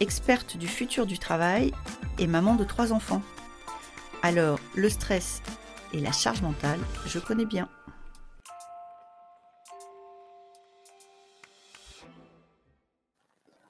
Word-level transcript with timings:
experte 0.00 0.56
du 0.56 0.66
futur 0.66 1.04
du 1.04 1.18
travail 1.18 1.72
et 2.18 2.26
maman 2.26 2.54
de 2.54 2.64
trois 2.64 2.92
enfants. 2.92 3.20
Alors, 4.22 4.58
le 4.74 4.88
stress 4.88 5.42
et 5.92 6.00
la 6.00 6.10
charge 6.10 6.42
mentale, 6.42 6.80
je 7.06 7.18
connais 7.18 7.44
bien. 7.44 7.68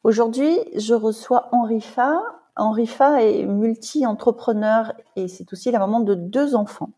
Aujourd'hui, 0.05 0.56
je 0.77 0.95
reçois 0.95 1.48
Henri 1.52 1.80
Fa. 1.80 2.22
Henri 2.56 2.86
Fa 2.86 3.22
est 3.22 3.44
multi-entrepreneur 3.44 4.92
et 5.16 5.28
c'est 5.28 5.52
aussi 5.52 5.70
la 5.70 5.78
maman 5.78 6.00
de 6.00 6.14
deux 6.14 6.55
enfants. 6.55 6.92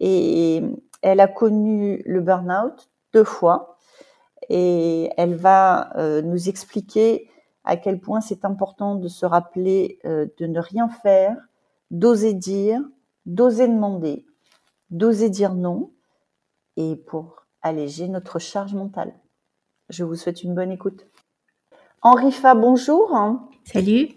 Et 0.00 0.62
elle 1.02 1.20
a 1.20 1.28
connu 1.28 2.02
le 2.04 2.20
burn-out 2.20 2.90
deux 3.12 3.24
fois 3.24 3.78
et 4.48 5.10
elle 5.16 5.34
va 5.34 5.96
euh, 5.96 6.20
nous 6.20 6.48
expliquer 6.48 7.30
à 7.66 7.76
quel 7.76 8.00
point 8.00 8.20
c'est 8.20 8.44
important 8.44 8.94
de 8.94 9.08
se 9.08 9.26
rappeler 9.26 9.98
euh, 10.04 10.26
de 10.38 10.46
ne 10.46 10.60
rien 10.60 10.88
faire, 10.88 11.36
d'oser 11.90 12.32
dire, 12.32 12.80
d'oser 13.26 13.68
demander, 13.68 14.24
d'oser 14.90 15.28
dire 15.28 15.54
non, 15.54 15.92
et 16.76 16.96
pour 16.96 17.46
alléger 17.62 18.08
notre 18.08 18.38
charge 18.38 18.74
mentale. 18.74 19.14
Je 19.88 20.04
vous 20.04 20.14
souhaite 20.14 20.42
une 20.42 20.54
bonne 20.54 20.70
écoute. 20.70 21.06
Henri 22.02 22.32
Fa, 22.32 22.54
bonjour. 22.54 23.12
Salut. 23.64 24.08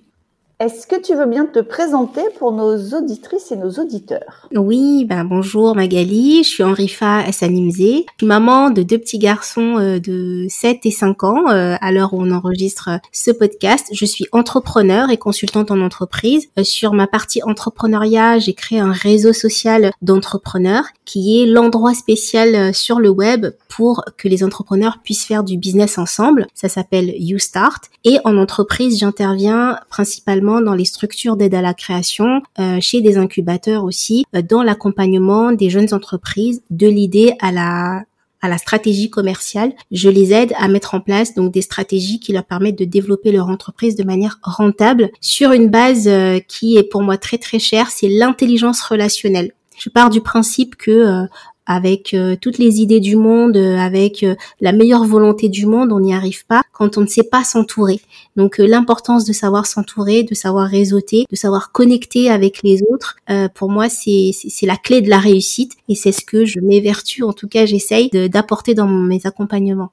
Est-ce 0.62 0.88
que 0.88 1.02
tu 1.02 1.16
veux 1.16 1.26
bien 1.26 1.46
te 1.46 1.60
présenter 1.60 2.20
pour 2.38 2.52
nos 2.52 2.76
auditrices 2.94 3.50
et 3.54 3.56
nos 3.56 3.72
auditeurs? 3.76 4.50
Oui, 4.54 5.06
ben 5.06 5.24
bonjour 5.24 5.74
Magali, 5.74 6.44
je 6.44 6.50
suis 6.50 6.64
Henrifa 6.64 7.26
Essanimze, 7.26 7.78
je 7.78 8.04
suis 8.18 8.28
maman 8.28 8.70
de 8.70 8.84
deux 8.84 8.98
petits 8.98 9.20
garçons 9.20 9.78
euh, 9.78 10.00
de 10.00 10.48
7 10.50 10.80
et 10.84 10.92
5 10.92 11.24
ans 11.24 11.50
euh, 11.50 11.78
à 11.80 11.94
l'heure 11.94 12.14
où 12.14 12.22
on 12.22 12.30
enregistre 12.32 12.90
ce 13.14 13.32
podcast. 13.32 13.88
Je 13.94 14.04
suis 14.04 14.26
entrepreneur 14.34 15.10
et 15.10 15.16
consultante 15.16 15.72
en 15.72 15.80
entreprise. 15.80 16.50
Euh, 16.60 16.66
sur 16.66 16.92
ma 16.92 17.08
partie 17.08 17.42
entrepreneuriat, 17.42 18.40
j'ai 18.40 18.54
créé 18.54 18.82
un 18.82 18.92
réseau 18.92 19.32
social 19.32 19.94
d'entrepreneurs 20.02 20.88
qui 21.06 21.42
est 21.42 21.46
l'endroit 21.46 21.94
spécial 21.94 22.76
sur 22.76 23.00
le 23.00 23.08
web 23.08 23.48
pour 23.70 24.04
que 24.18 24.28
les 24.28 24.44
entrepreneurs 24.44 25.00
puissent 25.02 25.26
faire 25.26 25.46
du 25.46 25.58
business 25.58 25.98
ensemble. 25.98 26.48
Ça 26.54 26.68
s'appelle 26.68 27.14
You 27.18 27.40
Start 27.40 27.86
et 28.04 28.18
en 28.26 28.38
entreprise, 28.38 29.00
j'interviens 29.00 29.80
principalement 29.90 30.49
dans 30.50 30.74
les 30.74 30.86
structures 30.86 31.38
d'aide 31.38 31.56
à 31.56 31.62
la 31.62 31.74
création, 31.74 32.42
euh, 32.60 32.80
chez 32.82 33.02
des 33.02 33.18
incubateurs 33.18 33.84
aussi, 33.84 34.26
euh, 34.36 34.42
dans 34.42 34.64
l'accompagnement 34.64 35.52
des 35.52 35.70
jeunes 35.70 35.94
entreprises 35.94 36.62
de 36.70 36.88
l'idée 36.88 37.34
à 37.40 37.52
la 37.52 38.04
à 38.42 38.48
la 38.48 38.58
stratégie 38.58 39.10
commerciale. 39.10 39.74
Je 39.92 40.08
les 40.08 40.32
aide 40.32 40.54
à 40.58 40.70
mettre 40.70 40.96
en 40.96 41.02
place 41.02 41.34
donc 41.34 41.52
des 41.52 41.62
stratégies 41.62 42.22
qui 42.22 42.32
leur 42.32 42.46
permettent 42.46 42.80
de 42.80 42.86
développer 42.86 43.34
leur 43.34 43.50
entreprise 43.50 43.98
de 43.98 44.06
manière 44.06 44.40
rentable 44.44 45.10
sur 45.20 45.52
une 45.52 45.68
base 45.68 46.08
euh, 46.08 46.40
qui 46.48 46.78
est 46.78 46.84
pour 46.84 47.04
moi 47.04 47.18
très 47.18 47.38
très 47.38 47.60
chère, 47.60 47.90
c'est 47.92 48.08
l'intelligence 48.08 48.82
relationnelle. 48.82 49.52
Je 49.78 49.90
pars 49.90 50.10
du 50.10 50.22
principe 50.22 50.78
que 50.78 51.28
avec 51.70 52.16
euh, 52.16 52.36
toutes 52.36 52.58
les 52.58 52.82
idées 52.82 53.00
du 53.00 53.16
monde, 53.16 53.56
euh, 53.56 53.78
avec 53.78 54.24
euh, 54.24 54.36
la 54.60 54.72
meilleure 54.72 55.06
volonté 55.06 55.50
du 55.50 55.68
monde, 55.68 55.94
on 55.94 56.00
n'y 56.00 56.16
arrive 56.16 56.44
pas 56.48 56.64
quand 56.74 56.98
on 56.98 57.02
ne 57.02 57.08
sait 57.08 57.24
pas 57.24 57.44
s'entourer. 57.44 58.02
Donc 58.36 58.58
l'importance 58.58 59.24
de 59.24 59.34
savoir 59.34 59.68
s'entourer, 59.68 60.24
de 60.24 60.34
savoir 60.34 60.68
réseauter, 60.68 61.26
de 61.30 61.36
savoir 61.36 61.72
connecter 61.72 62.32
avec 62.32 62.64
les 62.64 62.82
autres, 62.90 63.18
pour 63.54 63.70
moi 63.70 63.88
c'est 63.90 64.32
la 64.64 64.78
clé 64.78 65.02
de 65.02 65.10
la 65.10 65.20
réussite 65.20 65.74
et 65.90 65.96
c'est 65.96 66.14
ce 66.14 66.24
que 66.24 66.46
je 66.46 66.60
m'évertue, 66.62 67.24
en 67.24 67.34
tout 67.34 67.50
cas 67.50 67.66
j'essaye 67.66 68.10
d'apporter 68.10 68.74
dans 68.76 68.88
mes 68.88 69.20
accompagnements. 69.26 69.92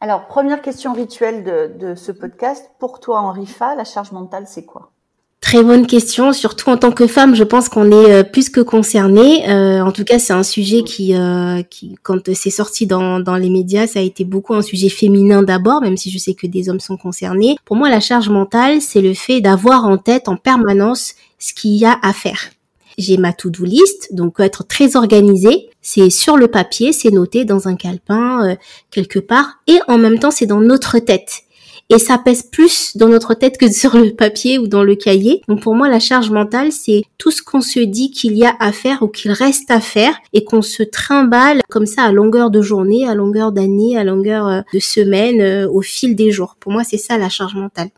Alors 0.00 0.28
première 0.28 0.62
question 0.62 0.92
rituelle 0.92 1.42
de, 1.42 1.72
de 1.78 1.94
ce 1.96 2.12
podcast, 2.12 2.70
pour 2.78 3.00
toi 3.00 3.20
Henri 3.20 3.46
Fa, 3.46 3.74
la 3.74 3.84
charge 3.84 4.12
mentale 4.12 4.44
c'est 4.46 4.64
quoi? 4.64 4.92
Très 5.40 5.62
bonne 5.62 5.86
question, 5.86 6.34
surtout 6.34 6.68
en 6.68 6.76
tant 6.76 6.92
que 6.92 7.06
femme, 7.06 7.34
je 7.34 7.44
pense 7.44 7.70
qu'on 7.70 7.90
est 7.90 8.12
euh, 8.12 8.22
plus 8.22 8.50
que 8.50 8.60
concerné. 8.60 9.48
Euh, 9.48 9.80
en 9.80 9.90
tout 9.90 10.04
cas, 10.04 10.18
c'est 10.18 10.34
un 10.34 10.42
sujet 10.42 10.82
qui, 10.82 11.16
euh, 11.16 11.62
qui 11.62 11.96
quand 12.02 12.32
c'est 12.34 12.50
sorti 12.50 12.86
dans, 12.86 13.20
dans 13.20 13.36
les 13.36 13.48
médias, 13.48 13.86
ça 13.86 14.00
a 14.00 14.02
été 14.02 14.24
beaucoup 14.24 14.52
un 14.52 14.60
sujet 14.60 14.90
féminin 14.90 15.42
d'abord, 15.42 15.80
même 15.80 15.96
si 15.96 16.10
je 16.10 16.18
sais 16.18 16.34
que 16.34 16.46
des 16.46 16.68
hommes 16.68 16.78
sont 16.78 16.98
concernés. 16.98 17.56
Pour 17.64 17.76
moi, 17.76 17.88
la 17.88 18.00
charge 18.00 18.28
mentale, 18.28 18.82
c'est 18.82 19.00
le 19.00 19.14
fait 19.14 19.40
d'avoir 19.40 19.86
en 19.86 19.96
tête 19.96 20.28
en 20.28 20.36
permanence 20.36 21.14
ce 21.38 21.54
qu'il 21.54 21.72
y 21.72 21.86
a 21.86 21.98
à 22.02 22.12
faire. 22.12 22.50
J'ai 22.98 23.16
ma 23.16 23.32
to-do 23.32 23.64
list, 23.64 24.14
donc 24.14 24.40
être 24.40 24.66
très 24.66 24.94
organisé. 24.94 25.70
C'est 25.80 26.10
sur 26.10 26.36
le 26.36 26.48
papier, 26.48 26.92
c'est 26.92 27.10
noté 27.10 27.46
dans 27.46 27.66
un 27.66 27.76
calepin 27.76 28.56
quelque 28.90 29.18
part, 29.18 29.60
et 29.66 29.78
en 29.88 29.96
même 29.96 30.18
temps, 30.18 30.30
c'est 30.30 30.44
dans 30.44 30.60
notre 30.60 30.98
tête 30.98 31.44
et 31.90 31.98
ça 31.98 32.18
pèse 32.18 32.44
plus 32.44 32.96
dans 32.96 33.08
notre 33.08 33.34
tête 33.34 33.58
que 33.58 33.70
sur 33.72 33.96
le 33.96 34.10
papier 34.10 34.58
ou 34.58 34.66
dans 34.66 34.82
le 34.82 34.94
cahier. 34.94 35.42
Donc 35.48 35.60
pour 35.60 35.74
moi, 35.74 35.88
la 35.88 36.00
charge 36.00 36.30
mentale, 36.30 36.72
c'est 36.72 37.02
tout 37.18 37.30
ce 37.30 37.42
qu'on 37.42 37.60
se 37.60 37.80
dit 37.80 38.10
qu'il 38.10 38.36
y 38.36 38.46
a 38.46 38.54
à 38.60 38.72
faire 38.72 39.02
ou 39.02 39.08
qu'il 39.08 39.32
reste 39.32 39.70
à 39.70 39.80
faire 39.80 40.14
et 40.32 40.44
qu'on 40.44 40.62
se 40.62 40.82
trimballe 40.82 41.60
comme 41.68 41.86
ça 41.86 42.04
à 42.04 42.12
longueur 42.12 42.50
de 42.50 42.62
journée, 42.62 43.06
à 43.06 43.14
longueur 43.14 43.52
d'année, 43.52 43.98
à 43.98 44.04
longueur 44.04 44.46
euh, 44.46 44.60
de 44.72 44.78
semaine, 44.78 45.40
euh, 45.40 45.68
au 45.70 45.82
fil 45.82 46.14
des 46.14 46.30
jours. 46.30 46.56
Pour 46.60 46.72
moi, 46.72 46.84
c'est 46.84 46.96
ça 46.96 47.18
la 47.18 47.28
charge 47.28 47.54
mentale. 47.54 47.88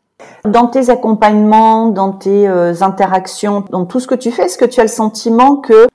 Dans 0.44 0.68
tes 0.68 0.88
accompagnements, 0.90 1.88
dans 1.88 2.12
tes 2.12 2.48
euh, 2.48 2.72
interactions, 2.80 3.64
dans 3.70 3.86
tout 3.86 4.00
ce 4.00 4.06
que 4.06 4.14
tu 4.14 4.30
fais, 4.30 4.44
est-ce 4.44 4.58
que 4.58 4.64
tu 4.64 4.80
as 4.80 4.84
le 4.84 4.88
sentiment 4.88 5.56
que 5.56 5.86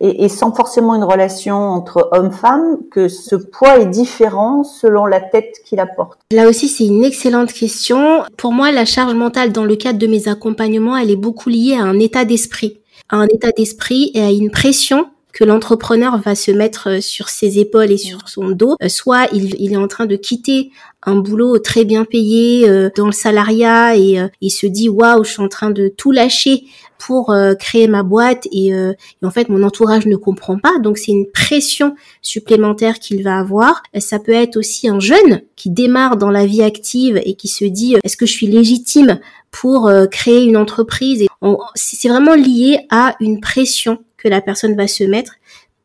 et, 0.00 0.24
et, 0.24 0.28
sans 0.28 0.52
forcément 0.52 0.94
une 0.94 1.04
relation 1.04 1.56
entre 1.56 2.08
homme-femme, 2.12 2.78
que 2.90 3.08
ce 3.08 3.34
poids 3.34 3.78
est 3.78 3.86
différent 3.86 4.62
selon 4.62 5.06
la 5.06 5.20
tête 5.20 5.54
qu'il 5.64 5.80
apporte 5.80 6.18
Là 6.30 6.48
aussi, 6.48 6.68
c'est 6.68 6.86
une 6.86 7.04
excellente 7.04 7.52
question. 7.52 8.22
Pour 8.36 8.52
moi, 8.52 8.72
la 8.72 8.84
charge 8.84 9.14
mentale 9.14 9.52
dans 9.52 9.64
le 9.64 9.76
cadre 9.76 9.98
de 9.98 10.06
mes 10.06 10.28
accompagnements, 10.28 10.96
elle 10.96 11.10
est 11.10 11.16
beaucoup 11.16 11.48
liée 11.48 11.76
à 11.78 11.84
un 11.84 11.98
état 11.98 12.24
d'esprit, 12.24 12.80
à 13.08 13.16
un 13.16 13.26
état 13.26 13.50
d'esprit 13.56 14.10
et 14.14 14.22
à 14.22 14.30
une 14.30 14.50
pression 14.50 15.06
que 15.36 15.44
l'entrepreneur 15.44 16.18
va 16.18 16.34
se 16.34 16.50
mettre 16.50 16.88
euh, 16.88 17.00
sur 17.02 17.28
ses 17.28 17.58
épaules 17.58 17.92
et 17.92 17.98
sur 17.98 18.26
son 18.26 18.48
dos. 18.52 18.76
Euh, 18.82 18.88
soit 18.88 19.28
il, 19.34 19.70
est 19.70 19.76
en 19.76 19.86
train 19.86 20.06
de 20.06 20.16
quitter 20.16 20.70
un 21.02 21.16
boulot 21.16 21.58
très 21.58 21.84
bien 21.84 22.06
payé 22.06 22.66
euh, 22.66 22.88
dans 22.96 23.04
le 23.04 23.12
salariat 23.12 23.98
et 23.98 24.18
il 24.40 24.50
se 24.50 24.66
dit 24.66 24.88
waouh 24.88 25.24
je 25.24 25.32
suis 25.32 25.42
en 25.42 25.48
train 25.48 25.70
de 25.70 25.88
tout 25.88 26.10
lâcher 26.10 26.64
pour 26.98 27.32
créer 27.60 27.86
ma 27.86 28.02
boîte 28.02 28.46
et, 28.50 28.68
et, 28.68 28.96
en 29.26 29.30
fait 29.30 29.48
mon 29.50 29.62
entourage 29.62 30.06
ne 30.06 30.16
comprend 30.16 30.58
pas 30.58 30.78
donc 30.82 30.96
c'est 30.98 31.12
une 31.12 31.30
pression 31.30 31.94
supplémentaire 32.22 32.98
qu'il 32.98 33.22
va 33.22 33.38
avoir 33.38 33.82
ça 33.98 34.18
peut 34.18 34.32
être 34.32 34.56
aussi 34.56 34.88
un 34.88 34.98
jeune 34.98 35.42
qui 35.54 35.70
démarre 35.70 36.16
dans 36.16 36.30
la 36.30 36.46
vie 36.46 36.62
active 36.62 37.20
et 37.22 37.34
qui 37.34 37.48
se 37.48 37.66
dit 37.66 37.96
est-ce 38.02 38.16
que 38.16 38.26
je 38.26 38.32
suis 38.32 38.46
légitime 38.46 39.20
pour 39.50 39.92
créer 40.10 40.44
une 40.44 40.56
entreprise 40.56 41.22
et 41.22 41.28
c'est 41.74 42.08
vraiment 42.08 42.34
lié 42.34 42.80
à 42.90 43.14
une 43.20 43.40
pression 43.40 43.98
que 44.26 44.30
la 44.30 44.40
personne 44.40 44.74
va 44.76 44.88
se 44.88 45.04
mettre 45.04 45.34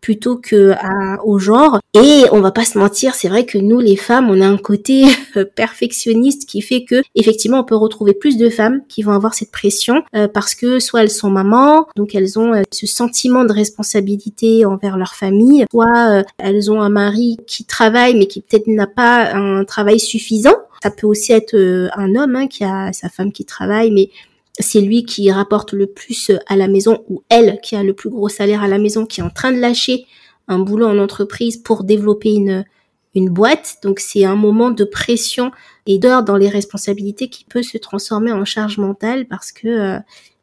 plutôt 0.01 0.35
que 0.35 0.71
à, 0.71 1.23
au 1.23 1.37
genre. 1.37 1.79
Et 1.93 2.23
on 2.31 2.41
va 2.41 2.51
pas 2.51 2.65
se 2.65 2.79
mentir, 2.79 3.13
c'est 3.13 3.29
vrai 3.29 3.45
que 3.45 3.59
nous 3.59 3.79
les 3.79 3.95
femmes, 3.95 4.31
on 4.31 4.41
a 4.41 4.47
un 4.47 4.57
côté 4.57 5.05
perfectionniste 5.55 6.49
qui 6.49 6.61
fait 6.61 6.83
que 6.83 7.03
effectivement 7.13 7.59
on 7.59 7.63
peut 7.63 7.75
retrouver 7.75 8.13
plus 8.13 8.37
de 8.37 8.49
femmes 8.49 8.81
qui 8.89 9.03
vont 9.03 9.11
avoir 9.11 9.35
cette 9.35 9.51
pression 9.51 10.01
euh, 10.15 10.27
parce 10.27 10.55
que 10.55 10.79
soit 10.79 11.03
elles 11.03 11.11
sont 11.11 11.29
mamans, 11.29 11.85
donc 11.95 12.15
elles 12.15 12.39
ont 12.39 12.53
euh, 12.53 12.63
ce 12.71 12.87
sentiment 12.87 13.45
de 13.45 13.53
responsabilité 13.53 14.65
envers 14.65 14.97
leur 14.97 15.13
famille, 15.13 15.65
soit 15.69 16.09
euh, 16.09 16.23
elles 16.39 16.71
ont 16.71 16.81
un 16.81 16.89
mari 16.89 17.37
qui 17.45 17.65
travaille 17.65 18.15
mais 18.15 18.25
qui 18.25 18.41
peut-être 18.41 18.67
n'a 18.67 18.87
pas 18.87 19.33
un 19.35 19.63
travail 19.65 19.99
suffisant. 19.99 20.55
Ça 20.81 20.89
peut 20.89 21.05
aussi 21.05 21.31
être 21.31 21.55
un 21.95 22.15
homme 22.15 22.35
hein, 22.35 22.47
qui 22.47 22.63
a 22.63 22.91
sa 22.91 23.07
femme 23.07 23.31
qui 23.31 23.45
travaille 23.45 23.91
mais 23.91 24.09
c'est 24.61 24.81
lui 24.81 25.03
qui 25.03 25.31
rapporte 25.31 25.73
le 25.73 25.87
plus 25.87 26.31
à 26.47 26.55
la 26.55 26.67
maison 26.67 27.03
ou 27.09 27.23
elle 27.29 27.59
qui 27.61 27.75
a 27.75 27.83
le 27.83 27.93
plus 27.93 28.09
gros 28.09 28.29
salaire 28.29 28.63
à 28.63 28.67
la 28.67 28.77
maison, 28.77 29.05
qui 29.05 29.21
est 29.21 29.23
en 29.23 29.29
train 29.29 29.51
de 29.51 29.59
lâcher 29.59 30.05
un 30.47 30.59
boulot 30.59 30.87
en 30.87 30.97
entreprise 30.97 31.57
pour 31.57 31.83
développer 31.83 32.33
une, 32.33 32.65
une 33.15 33.29
boîte. 33.29 33.77
Donc 33.83 33.99
c'est 33.99 34.23
un 34.23 34.35
moment 34.35 34.71
de 34.71 34.83
pression 34.83 35.51
et 35.85 35.97
d'heure 35.97 36.23
dans 36.23 36.37
les 36.37 36.49
responsabilités 36.49 37.29
qui 37.29 37.45
peut 37.45 37.63
se 37.63 37.77
transformer 37.77 38.31
en 38.31 38.45
charge 38.45 38.77
mentale 38.77 39.27
parce 39.27 39.51
que 39.51 39.67
euh, 39.67 39.99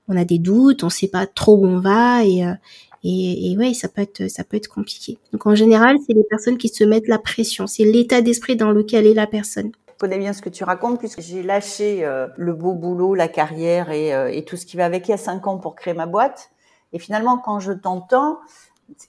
on 0.08 0.16
a 0.16 0.24
des 0.24 0.38
doutes, 0.38 0.84
on 0.84 0.90
sait 0.90 1.08
pas 1.08 1.26
trop 1.26 1.56
où 1.56 1.66
on 1.66 1.80
va 1.80 2.24
et 2.24 2.44
euh, 2.44 2.52
et, 3.04 3.52
et, 3.52 3.56
ouais, 3.56 3.74
ça 3.74 3.86
peut 3.88 4.02
être 4.02 4.28
ça 4.28 4.42
peut 4.42 4.56
être 4.56 4.66
compliqué. 4.66 5.18
Donc 5.32 5.46
en 5.46 5.54
général, 5.54 5.96
c'est 6.04 6.14
les 6.14 6.24
personnes 6.24 6.58
qui 6.58 6.68
se 6.68 6.82
mettent 6.82 7.06
la 7.06 7.18
pression, 7.18 7.68
c'est 7.68 7.84
l'état 7.84 8.22
d'esprit 8.22 8.56
dans 8.56 8.72
lequel 8.72 9.06
est 9.06 9.14
la 9.14 9.28
personne. 9.28 9.70
Connais 9.98 10.18
bien 10.18 10.32
ce 10.32 10.42
que 10.42 10.48
tu 10.48 10.64
racontes 10.64 10.98
puisque 10.98 11.20
j'ai 11.20 11.42
lâché 11.42 12.04
euh, 12.04 12.28
le 12.36 12.54
beau 12.54 12.72
boulot, 12.72 13.14
la 13.14 13.28
carrière 13.28 13.90
et, 13.90 14.14
euh, 14.14 14.30
et, 14.32 14.44
tout 14.44 14.56
ce 14.56 14.64
qui 14.64 14.76
va 14.76 14.84
avec 14.84 15.08
il 15.08 15.10
y 15.10 15.14
a 15.14 15.18
cinq 15.18 15.46
ans 15.46 15.58
pour 15.58 15.74
créer 15.74 15.94
ma 15.94 16.06
boîte. 16.06 16.50
Et 16.92 16.98
finalement, 16.98 17.38
quand 17.38 17.60
je 17.60 17.72
t'entends, 17.72 18.38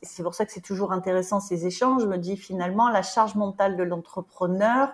c'est 0.01 0.23
pour 0.23 0.33
ça 0.33 0.45
que 0.45 0.51
c'est 0.51 0.61
toujours 0.61 0.91
intéressant 0.91 1.39
ces 1.39 1.65
échanges. 1.65 2.01
Je 2.01 2.07
me 2.07 2.17
dis 2.17 2.35
finalement 2.35 2.89
la 2.89 3.03
charge 3.03 3.35
mentale 3.35 3.77
de 3.77 3.83
l'entrepreneur. 3.83 4.89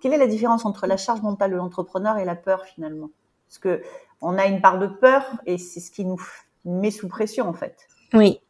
Quelle 0.00 0.14
est 0.14 0.18
la 0.18 0.26
différence 0.26 0.64
entre 0.64 0.86
la 0.86 0.96
charge 0.96 1.20
mentale 1.22 1.50
de 1.50 1.56
l'entrepreneur 1.56 2.16
et 2.18 2.24
la 2.24 2.36
peur 2.36 2.64
finalement? 2.64 3.10
Parce 3.48 3.58
que 3.58 3.82
on 4.22 4.38
a 4.38 4.46
une 4.46 4.62
part 4.62 4.78
de 4.78 4.86
peur 4.86 5.24
et 5.44 5.58
c'est 5.58 5.80
ce 5.80 5.90
qui 5.90 6.04
nous 6.04 6.20
met 6.64 6.90
sous 6.90 7.08
pression 7.08 7.48
en 7.48 7.52
fait. 7.52 7.76
Oui. 8.14 8.40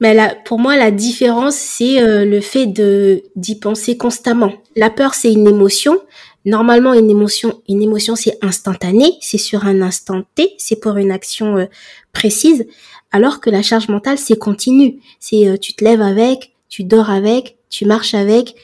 Mais 0.00 0.14
là, 0.14 0.34
pour 0.44 0.58
moi, 0.58 0.76
la 0.76 0.90
différence, 0.90 1.56
c'est 1.56 2.02
euh, 2.02 2.24
le 2.24 2.40
fait 2.40 2.66
de 2.66 3.22
d'y 3.36 3.54
penser 3.58 3.98
constamment. 3.98 4.52
La 4.74 4.88
peur, 4.88 5.14
c'est 5.14 5.32
une 5.32 5.46
émotion. 5.46 6.00
Normalement, 6.46 6.94
une 6.94 7.10
émotion, 7.10 7.60
une 7.68 7.82
émotion, 7.82 8.16
c'est 8.16 8.38
instantané, 8.40 9.12
c'est 9.20 9.38
sur 9.38 9.66
un 9.66 9.82
instant 9.82 10.22
T, 10.34 10.54
c'est 10.56 10.80
pour 10.80 10.96
une 10.96 11.12
action 11.12 11.58
euh, 11.58 11.66
précise. 12.14 12.66
Alors 13.12 13.40
que 13.40 13.50
la 13.50 13.60
charge 13.60 13.88
mentale, 13.88 14.16
c'est 14.16 14.38
continu. 14.38 15.00
C'est 15.18 15.46
euh, 15.46 15.58
tu 15.58 15.74
te 15.74 15.84
lèves 15.84 16.00
avec, 16.00 16.54
tu 16.70 16.82
dors 16.82 17.10
avec, 17.10 17.58
tu 17.68 17.84
marches 17.84 18.14
avec, 18.14 18.54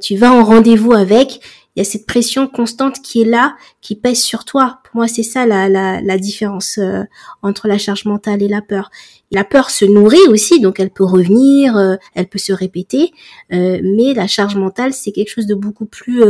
tu 0.00 0.16
vas 0.16 0.32
en 0.32 0.44
rendez-vous 0.44 0.94
avec 0.94 1.40
il 1.78 1.82
y 1.82 1.86
a 1.86 1.90
cette 1.90 2.06
pression 2.06 2.48
constante 2.48 3.00
qui 3.02 3.22
est 3.22 3.24
là, 3.24 3.54
qui 3.80 3.94
pèse 3.94 4.20
sur 4.20 4.44
toi. 4.44 4.80
Pour 4.82 4.96
moi, 4.96 5.06
c'est 5.06 5.22
ça 5.22 5.46
la, 5.46 5.68
la, 5.68 6.00
la 6.00 6.18
différence 6.18 6.76
euh, 6.78 7.04
entre 7.40 7.68
la 7.68 7.78
charge 7.78 8.04
mentale 8.04 8.42
et 8.42 8.48
la 8.48 8.62
peur. 8.62 8.90
La 9.30 9.44
peur 9.44 9.70
se 9.70 9.84
nourrit 9.84 10.26
aussi, 10.28 10.58
donc 10.58 10.80
elle 10.80 10.90
peut 10.90 11.04
revenir, 11.04 11.76
euh, 11.76 11.94
elle 12.16 12.26
peut 12.26 12.40
se 12.40 12.52
répéter, 12.52 13.12
euh, 13.52 13.78
mais 13.80 14.12
la 14.12 14.26
charge 14.26 14.56
mentale, 14.56 14.92
c'est 14.92 15.12
quelque 15.12 15.28
chose 15.28 15.46
de 15.46 15.54
beaucoup 15.54 15.86
plus 15.86 16.20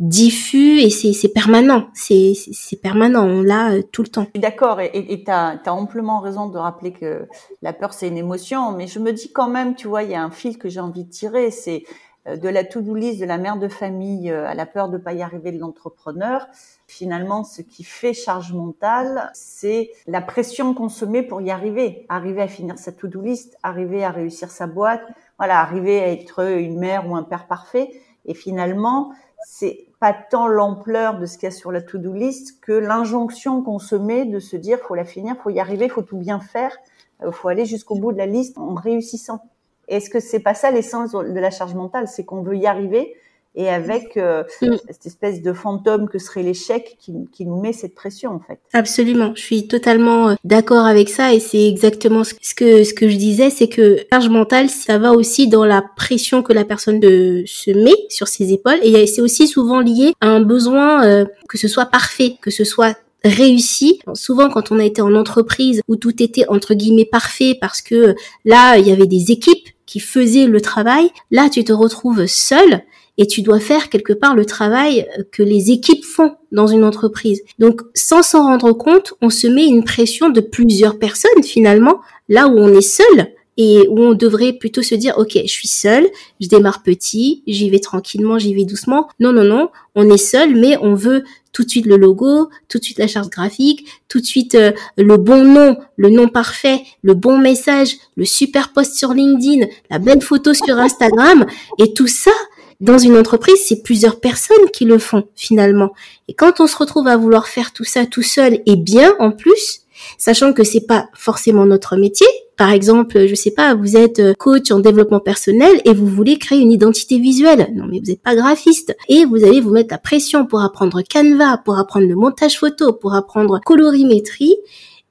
diffus 0.00 0.80
et 0.80 0.90
c'est 0.90 1.32
permanent. 1.32 1.86
C'est 1.94 2.34
permanent, 2.82 3.24
on 3.24 3.40
l'a 3.40 3.82
tout 3.90 4.02
le 4.02 4.08
temps. 4.08 4.26
D'accord, 4.34 4.80
et 4.82 5.24
tu 5.24 5.30
as, 5.30 5.62
amplement 5.68 6.20
raison 6.20 6.50
de 6.50 6.58
rappeler 6.58 6.92
que 6.92 7.26
la 7.62 7.72
peur, 7.72 7.94
c'est 7.94 8.08
une 8.08 8.18
émotion, 8.18 8.72
mais 8.72 8.86
je 8.86 8.98
me 8.98 9.12
dis 9.12 9.32
quand 9.32 9.48
même, 9.48 9.76
tu 9.76 9.88
vois, 9.88 10.02
il 10.02 10.10
y 10.10 10.14
a 10.14 10.22
un 10.22 10.30
fil 10.30 10.58
que 10.58 10.68
j'ai 10.68 10.80
envie 10.80 11.04
de 11.04 11.10
tirer, 11.10 11.50
c'est 11.50 11.84
euh, 11.86 11.90
de 12.26 12.48
la 12.48 12.64
to-do 12.64 12.94
list 12.94 13.20
de 13.20 13.26
la 13.26 13.38
mère 13.38 13.56
de 13.56 13.68
famille 13.68 14.30
euh, 14.30 14.46
à 14.46 14.54
la 14.54 14.66
peur 14.66 14.88
de 14.88 14.98
pas 14.98 15.12
y 15.12 15.22
arriver 15.22 15.50
de 15.50 15.58
l'entrepreneur, 15.58 16.46
finalement, 16.86 17.42
ce 17.42 17.62
qui 17.62 17.82
fait 17.82 18.12
charge 18.14 18.52
mentale, 18.52 19.30
c'est 19.34 19.90
la 20.06 20.20
pression 20.20 20.72
qu'on 20.74 20.88
se 20.88 21.04
met 21.04 21.22
pour 21.22 21.40
y 21.40 21.50
arriver, 21.50 22.06
arriver 22.08 22.42
à 22.42 22.48
finir 22.48 22.78
sa 22.78 22.92
to-do 22.92 23.20
list, 23.20 23.58
arriver 23.62 24.04
à 24.04 24.10
réussir 24.10 24.50
sa 24.50 24.66
boîte, 24.66 25.02
voilà, 25.38 25.60
arriver 25.60 26.00
à 26.00 26.12
être 26.12 26.44
une 26.44 26.78
mère 26.78 27.10
ou 27.10 27.16
un 27.16 27.24
père 27.24 27.46
parfait. 27.48 27.90
Et 28.24 28.34
finalement, 28.34 29.12
c'est 29.44 29.88
pas 29.98 30.12
tant 30.12 30.46
l'ampleur 30.46 31.18
de 31.18 31.26
ce 31.26 31.38
qu'il 31.38 31.48
y 31.48 31.52
a 31.52 31.54
sur 31.54 31.72
la 31.72 31.82
to-do 31.82 32.12
list 32.12 32.60
que 32.60 32.72
l'injonction 32.72 33.62
qu'on 33.62 33.78
se 33.78 33.96
met 33.96 34.24
de 34.24 34.38
se 34.38 34.56
dire 34.56 34.78
faut 34.78 34.94
la 34.94 35.04
finir, 35.04 35.36
faut 35.42 35.50
y 35.50 35.58
arriver, 35.58 35.88
faut 35.88 36.02
tout 36.02 36.18
bien 36.18 36.38
faire, 36.38 36.76
euh, 37.22 37.32
faut 37.32 37.48
aller 37.48 37.66
jusqu'au 37.66 37.96
bout 37.96 38.12
de 38.12 38.18
la 38.18 38.26
liste 38.26 38.58
en 38.58 38.74
réussissant. 38.74 39.40
Est-ce 39.88 40.10
que 40.10 40.20
c'est 40.20 40.40
pas 40.40 40.54
ça 40.54 40.70
l'essence 40.70 41.12
de 41.12 41.38
la 41.38 41.50
charge 41.50 41.74
mentale? 41.74 42.08
C'est 42.08 42.24
qu'on 42.24 42.42
veut 42.42 42.56
y 42.56 42.66
arriver 42.66 43.14
et 43.54 43.68
avec 43.68 44.16
euh, 44.16 44.44
mm. 44.62 44.76
cette 44.88 45.06
espèce 45.06 45.42
de 45.42 45.52
fantôme 45.52 46.08
que 46.08 46.18
serait 46.18 46.42
l'échec 46.42 46.96
qui, 46.98 47.12
qui, 47.30 47.44
nous 47.44 47.60
met 47.60 47.72
cette 47.72 47.94
pression 47.94 48.30
en 48.30 48.40
fait. 48.40 48.58
Absolument, 48.72 49.32
je 49.34 49.42
suis 49.42 49.68
totalement 49.68 50.30
euh, 50.30 50.34
d'accord 50.44 50.86
avec 50.86 51.08
ça 51.08 51.34
et 51.34 51.40
c'est 51.40 51.68
exactement 51.68 52.24
ce 52.24 52.34
que 52.56 52.84
ce 52.84 52.94
que 52.94 53.08
je 53.08 53.16
disais, 53.16 53.50
c'est 53.50 53.68
que 53.68 53.98
la 54.10 54.20
charge 54.20 54.30
mentale, 54.30 54.70
ça 54.70 54.98
va 54.98 55.12
aussi 55.12 55.48
dans 55.48 55.64
la 55.64 55.84
pression 55.96 56.42
que 56.42 56.52
la 56.52 56.64
personne 56.64 56.98
de, 56.98 57.42
se 57.46 57.70
met 57.70 57.94
sur 58.08 58.28
ses 58.28 58.52
épaules 58.52 58.78
et 58.82 59.06
c'est 59.06 59.20
aussi 59.20 59.46
souvent 59.46 59.80
lié 59.80 60.14
à 60.20 60.28
un 60.28 60.40
besoin 60.40 61.04
euh, 61.04 61.26
que 61.48 61.58
ce 61.58 61.68
soit 61.68 61.86
parfait, 61.86 62.36
que 62.40 62.50
ce 62.50 62.64
soit 62.64 62.96
réussi. 63.24 64.00
Souvent, 64.14 64.48
quand 64.48 64.72
on 64.72 64.78
a 64.78 64.84
été 64.84 65.00
en 65.00 65.14
entreprise 65.14 65.80
où 65.86 65.96
tout 65.96 66.22
était 66.22 66.46
entre 66.48 66.74
guillemets 66.74 67.04
parfait 67.04 67.56
parce 67.60 67.80
que 67.80 68.16
là, 68.44 68.78
il 68.78 68.88
y 68.88 68.92
avait 68.92 69.06
des 69.06 69.30
équipes 69.30 69.68
qui 69.92 70.00
faisaient 70.00 70.46
le 70.46 70.62
travail, 70.62 71.10
là, 71.30 71.50
tu 71.50 71.62
te 71.64 71.72
retrouves 71.72 72.24
seul 72.26 72.82
et 73.18 73.26
tu 73.26 73.42
dois 73.42 73.60
faire 73.60 73.90
quelque 73.90 74.14
part 74.14 74.34
le 74.34 74.46
travail 74.46 75.06
que 75.32 75.42
les 75.42 75.70
équipes 75.70 76.02
font 76.02 76.36
dans 76.50 76.66
une 76.66 76.82
entreprise. 76.82 77.42
Donc, 77.58 77.82
sans 77.92 78.22
s'en 78.22 78.44
rendre 78.44 78.72
compte, 78.72 79.12
on 79.20 79.28
se 79.28 79.46
met 79.46 79.66
une 79.66 79.84
pression 79.84 80.30
de 80.30 80.40
plusieurs 80.40 80.98
personnes 80.98 81.42
finalement, 81.42 82.00
là 82.30 82.48
où 82.48 82.56
on 82.56 82.72
est 82.74 82.80
seul 82.80 83.34
et 83.58 83.86
où 83.90 84.00
on 84.00 84.14
devrait 84.14 84.54
plutôt 84.54 84.80
se 84.80 84.94
dire, 84.94 85.18
OK, 85.18 85.32
je 85.34 85.52
suis 85.52 85.68
seul, 85.68 86.08
je 86.40 86.48
démarre 86.48 86.82
petit, 86.82 87.42
j'y 87.46 87.68
vais 87.68 87.80
tranquillement, 87.80 88.38
j'y 88.38 88.54
vais 88.54 88.64
doucement. 88.64 89.08
Non, 89.20 89.34
non, 89.34 89.44
non, 89.44 89.68
on 89.94 90.08
est 90.08 90.16
seul, 90.16 90.56
mais 90.56 90.78
on 90.80 90.94
veut 90.94 91.22
tout 91.52 91.64
de 91.64 91.70
suite 91.70 91.86
le 91.86 91.96
logo, 91.96 92.48
tout 92.68 92.78
de 92.78 92.84
suite 92.84 92.98
la 92.98 93.06
charte 93.06 93.30
graphique, 93.30 93.86
tout 94.08 94.20
de 94.20 94.26
suite 94.26 94.54
euh, 94.54 94.72
le 94.96 95.16
bon 95.16 95.44
nom, 95.44 95.76
le 95.96 96.10
nom 96.10 96.28
parfait, 96.28 96.82
le 97.02 97.14
bon 97.14 97.38
message, 97.38 97.96
le 98.16 98.24
super 98.24 98.72
post 98.72 98.96
sur 98.96 99.12
LinkedIn, 99.12 99.66
la 99.90 99.98
belle 99.98 100.22
photo 100.22 100.54
sur 100.54 100.78
Instagram, 100.78 101.46
et 101.78 101.92
tout 101.92 102.06
ça, 102.06 102.32
dans 102.80 102.98
une 102.98 103.16
entreprise, 103.16 103.60
c'est 103.64 103.82
plusieurs 103.82 104.18
personnes 104.18 104.70
qui 104.72 104.84
le 104.84 104.98
font 104.98 105.28
finalement. 105.36 105.92
Et 106.26 106.34
quand 106.34 106.60
on 106.60 106.66
se 106.66 106.76
retrouve 106.76 107.06
à 107.06 107.16
vouloir 107.16 107.46
faire 107.46 107.72
tout 107.72 107.84
ça 107.84 108.06
tout 108.06 108.22
seul 108.22 108.60
et 108.66 108.76
bien 108.76 109.14
en 109.20 109.30
plus, 109.30 109.81
sachant 110.18 110.52
que 110.52 110.64
c'est 110.64 110.86
pas 110.86 111.08
forcément 111.14 111.66
notre 111.66 111.96
métier. 111.96 112.26
Par 112.56 112.70
exemple, 112.70 113.26
je 113.26 113.34
sais 113.34 113.50
pas, 113.50 113.74
vous 113.74 113.96
êtes 113.96 114.20
euh, 114.20 114.34
coach 114.34 114.70
en 114.70 114.80
développement 114.80 115.20
personnel 115.20 115.80
et 115.84 115.94
vous 115.94 116.06
voulez 116.06 116.38
créer 116.38 116.60
une 116.60 116.70
identité 116.70 117.18
visuelle. 117.18 117.68
Non, 117.74 117.86
mais 117.90 117.98
vous 117.98 118.06
n'êtes 118.06 118.22
pas 118.22 118.36
graphiste 118.36 118.96
et 119.08 119.24
vous 119.24 119.44
allez 119.44 119.60
vous 119.60 119.70
mettre 119.70 119.92
la 119.92 119.98
pression 119.98 120.46
pour 120.46 120.62
apprendre 120.62 121.02
Canva, 121.02 121.58
pour 121.64 121.78
apprendre 121.78 122.06
le 122.06 122.14
montage 122.14 122.58
photo, 122.58 122.92
pour 122.92 123.14
apprendre 123.14 123.60
colorimétrie 123.64 124.54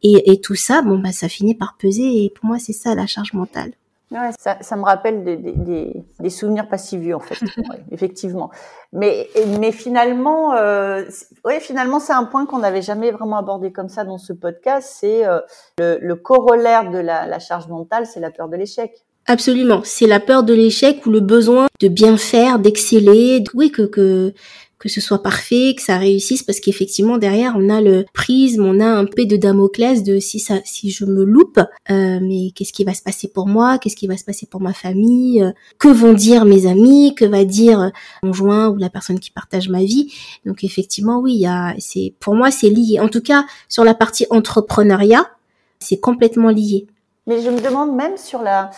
et, 0.04 0.32
et 0.32 0.40
tout 0.40 0.56
ça. 0.56 0.82
Bon, 0.82 1.00
bah, 1.00 1.12
ça 1.12 1.28
finit 1.30 1.56
par 1.56 1.76
peser 1.78 2.24
et 2.24 2.30
pour 2.30 2.46
moi, 2.46 2.58
c'est 2.60 2.74
ça 2.74 2.96
la 2.96 3.08
charge 3.08 3.34
mentale. 3.34 3.74
Ouais, 4.12 4.32
ça, 4.38 4.58
ça, 4.60 4.76
me 4.76 4.84
rappelle 4.84 5.24
des, 5.24 5.38
des, 5.38 6.04
des, 6.20 6.30
souvenirs 6.30 6.68
pas 6.68 6.78
si 6.78 6.98
vieux 6.98 7.16
en 7.16 7.22
fait, 7.22 7.40
effectivement. 7.92 8.52
Mais, 8.92 9.30
mais 9.60 9.72
finalement, 9.72 10.54
euh, 10.56 11.06
ouais, 11.46 11.62
finalement, 11.62 12.02
c'est 12.02 12.12
un 12.12 12.26
point 12.26 12.46
qu'on 12.46 12.60
n'avait 12.60 12.82
jamais 12.82 13.12
vraiment 13.12 13.38
abordé 13.38 13.72
comme 13.72 13.88
ça 13.88 14.04
dans 14.04 14.18
ce 14.18 14.34
podcast. 14.34 14.98
C'est 15.00 15.26
euh, 15.26 15.40
le, 15.80 15.98
le, 16.02 16.16
corollaire 16.16 16.92
de 16.92 16.98
la, 16.98 17.26
la 17.26 17.40
charge 17.40 17.70
mentale, 17.70 18.06
c'est 18.06 18.20
la 18.20 18.32
peur 18.32 18.50
de 18.50 18.58
l'échec. 18.58 18.92
Absolument, 19.28 19.82
c'est 19.86 20.08
la 20.08 20.20
peur 20.20 20.44
de 20.44 20.54
l'échec 20.54 21.06
ou 21.06 21.10
le 21.10 21.22
besoin 21.22 21.68
de 21.80 21.88
bien 21.88 22.18
faire, 22.18 22.60
d'exceller. 22.60 23.44
Oui, 23.54 23.72
que, 23.72 23.84
que 23.84 24.34
que 24.82 24.90
ce 24.90 25.00
soit 25.00 25.22
parfait, 25.22 25.76
que 25.78 25.82
ça 25.84 25.98
réussisse, 25.98 26.42
parce 26.42 26.60
qu'effectivement 26.60 27.20
derrière 27.20 27.54
on 27.56 27.70
a 27.70 27.82
le 27.82 28.06
prisme, 28.14 28.66
on 28.66 28.80
a 28.80 28.86
un 28.86 29.06
peu 29.06 29.26
de 29.26 29.38
Damoclès 29.38 30.02
de 30.02 30.20
si 30.20 30.40
ça, 30.40 30.56
si 30.66 30.90
je 30.90 31.06
me 31.06 31.24
loupe, 31.24 31.60
euh, 31.60 32.20
mais 32.20 32.50
qu'est-ce 32.56 32.74
qui 32.74 32.84
va 32.84 32.96
se 32.96 33.04
passer 33.04 33.28
pour 33.28 33.48
moi, 33.48 33.78
qu'est-ce 33.78 33.96
qui 33.96 34.08
va 34.08 34.18
se 34.18 34.24
passer 34.24 34.48
pour 34.48 34.60
ma 34.60 34.74
famille, 34.74 35.44
euh, 35.44 35.52
que 35.78 35.88
vont 35.88 36.14
dire 36.14 36.46
mes 36.46 36.66
amis, 36.66 37.14
que 37.14 37.26
va 37.26 37.46
dire 37.46 37.92
mon 38.24 38.34
joint 38.34 38.70
ou 38.70 38.78
la 38.78 38.90
personne 38.90 39.20
qui 39.20 39.30
partage 39.30 39.70
ma 39.70 39.84
vie? 39.84 40.12
Donc 40.48 40.64
effectivement 40.64 41.20
oui, 41.20 41.34
il 41.36 41.42
y 41.42 41.48
a, 41.48 41.76
c'est 41.78 42.16
pour 42.20 42.34
moi 42.34 42.50
c'est 42.50 42.70
lié. 42.70 43.00
En 43.00 43.08
tout 43.08 43.22
cas 43.22 43.46
sur 43.70 43.84
la 43.84 43.94
partie 43.94 44.26
entrepreneuriat, 44.32 45.30
c'est 45.78 46.00
complètement 46.00 46.50
lié. 46.50 46.88
Mais 47.28 47.44
je 47.44 47.52
me 47.52 47.62
demande 47.62 47.96
même 47.96 48.18
sur 48.18 48.42
la 48.42 48.72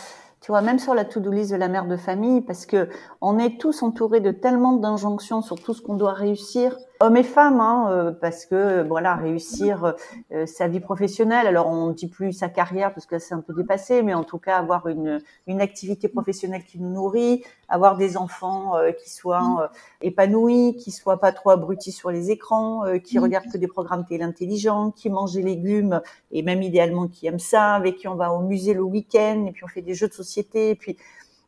tu 0.43 0.51
vois, 0.51 0.61
même 0.61 0.77
sur 0.77 0.93
la 0.93 1.05
to-do 1.05 1.31
list 1.31 1.51
de 1.51 1.55
la 1.55 1.69
mère 1.69 1.87
de 1.87 1.95
famille, 1.95 2.41
parce 2.41 2.65
que 2.65 2.89
on 3.21 3.39
est 3.39 3.57
tous 3.61 3.81
entourés 3.81 4.19
de 4.19 4.31
tellement 4.31 4.73
d'injonctions 4.73 5.41
sur 5.41 5.55
tout 5.55 5.73
ce 5.73 5.81
qu'on 5.81 5.95
doit 5.95 6.11
réussir, 6.11 6.77
hommes 7.03 7.17
et 7.17 7.23
femmes, 7.23 7.59
hein, 7.59 7.89
euh, 7.91 8.11
parce 8.11 8.45
que 8.45 8.81
voilà, 8.83 9.15
réussir 9.15 9.93
euh, 10.31 10.45
sa 10.45 10.69
vie 10.69 10.79
professionnelle. 10.79 11.47
Alors 11.47 11.67
on 11.67 11.87
ne 11.87 11.93
dit 11.93 12.07
plus 12.07 12.31
sa 12.31 12.47
carrière 12.47 12.93
parce 12.93 13.05
que 13.05 13.19
c'est 13.19 13.33
un 13.33 13.41
peu 13.41 13.53
dépassé, 13.53 14.01
mais 14.03 14.13
en 14.13 14.23
tout 14.23 14.37
cas 14.37 14.57
avoir 14.57 14.87
une 14.87 15.19
une 15.47 15.59
activité 15.59 16.07
professionnelle 16.07 16.63
qui 16.63 16.79
nous 16.79 16.89
nourrit, 16.89 17.43
avoir 17.67 17.97
des 17.97 18.15
enfants 18.15 18.77
euh, 18.77 18.91
qui 18.91 19.09
soient 19.09 19.69
épanouis, 20.01 20.77
qui 20.77 20.91
soient 20.91 21.19
pas 21.19 21.33
trop 21.33 21.49
abrutis 21.49 21.91
sur 21.91 22.09
les 22.09 22.31
écrans, 22.31 22.83
qui 23.03 23.19
regardent 23.19 23.51
que 23.51 23.57
des 23.57 23.67
programmes 23.67 24.05
télé 24.05 24.23
intelligents, 24.23 24.91
qui 24.91 25.09
mangent 25.09 25.33
des 25.33 25.43
légumes 25.43 26.01
et 26.31 26.41
même 26.41 26.61
idéalement 26.61 27.07
qui 27.07 27.27
aiment 27.27 27.39
ça, 27.39 27.73
avec 27.73 27.97
qui 27.97 28.07
on 28.07 28.15
va 28.15 28.31
au 28.31 28.39
musée 28.39 28.73
le 28.73 28.83
week-end 28.83 29.45
et 29.47 29.51
puis 29.51 29.63
on 29.65 29.67
fait 29.67 29.81
des 29.81 29.93
jeux 29.93 30.07
de 30.07 30.13
société 30.13 30.69
et 30.69 30.75
puis 30.75 30.97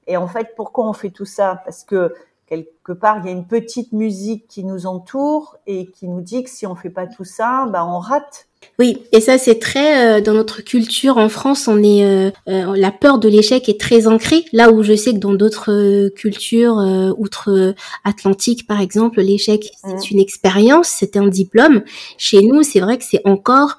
et 0.07 0.17
en 0.17 0.27
fait, 0.27 0.53
pourquoi 0.55 0.87
on 0.87 0.93
fait 0.93 1.09
tout 1.09 1.25
ça? 1.25 1.61
Parce 1.65 1.83
que 1.83 2.13
quelque 2.47 2.91
part, 2.91 3.19
il 3.19 3.25
y 3.25 3.29
a 3.29 3.31
une 3.31 3.47
petite 3.47 3.91
musique 3.91 4.47
qui 4.47 4.63
nous 4.63 4.85
entoure 4.85 5.57
et 5.67 5.87
qui 5.87 6.07
nous 6.07 6.21
dit 6.21 6.43
que 6.43 6.49
si 6.49 6.67
on 6.67 6.75
fait 6.75 6.89
pas 6.89 7.07
tout 7.07 7.23
ça, 7.23 7.65
bah, 7.67 7.85
on 7.85 7.99
rate 7.99 8.47
Oui, 8.77 8.97
et 9.13 9.21
ça 9.21 9.37
c'est 9.37 9.57
très 9.59 10.17
euh, 10.17 10.21
dans 10.21 10.33
notre 10.33 10.61
culture 10.61 11.17
en 11.17 11.29
France, 11.29 11.69
on 11.69 11.81
est 11.81 12.03
euh, 12.03 12.29
euh, 12.49 12.75
la 12.75 12.91
peur 12.91 13.19
de 13.19 13.29
l'échec 13.29 13.69
est 13.69 13.79
très 13.79 14.05
ancrée. 14.05 14.43
Là 14.51 14.69
où 14.69 14.83
je 14.83 14.95
sais 14.95 15.13
que 15.13 15.19
dans 15.19 15.33
d'autres 15.33 16.09
cultures 16.09 16.75
outre-Atlantique 17.17 18.67
par 18.67 18.81
exemple, 18.81 19.21
l'échec 19.21 19.71
c'est 19.81 19.93
mmh. 19.93 20.11
une 20.11 20.19
expérience, 20.19 20.87
c'est 20.87 21.15
un 21.15 21.27
diplôme. 21.27 21.83
Chez 22.17 22.41
nous, 22.41 22.63
c'est 22.63 22.81
vrai 22.81 22.97
que 22.97 23.05
c'est 23.05 23.21
encore 23.23 23.77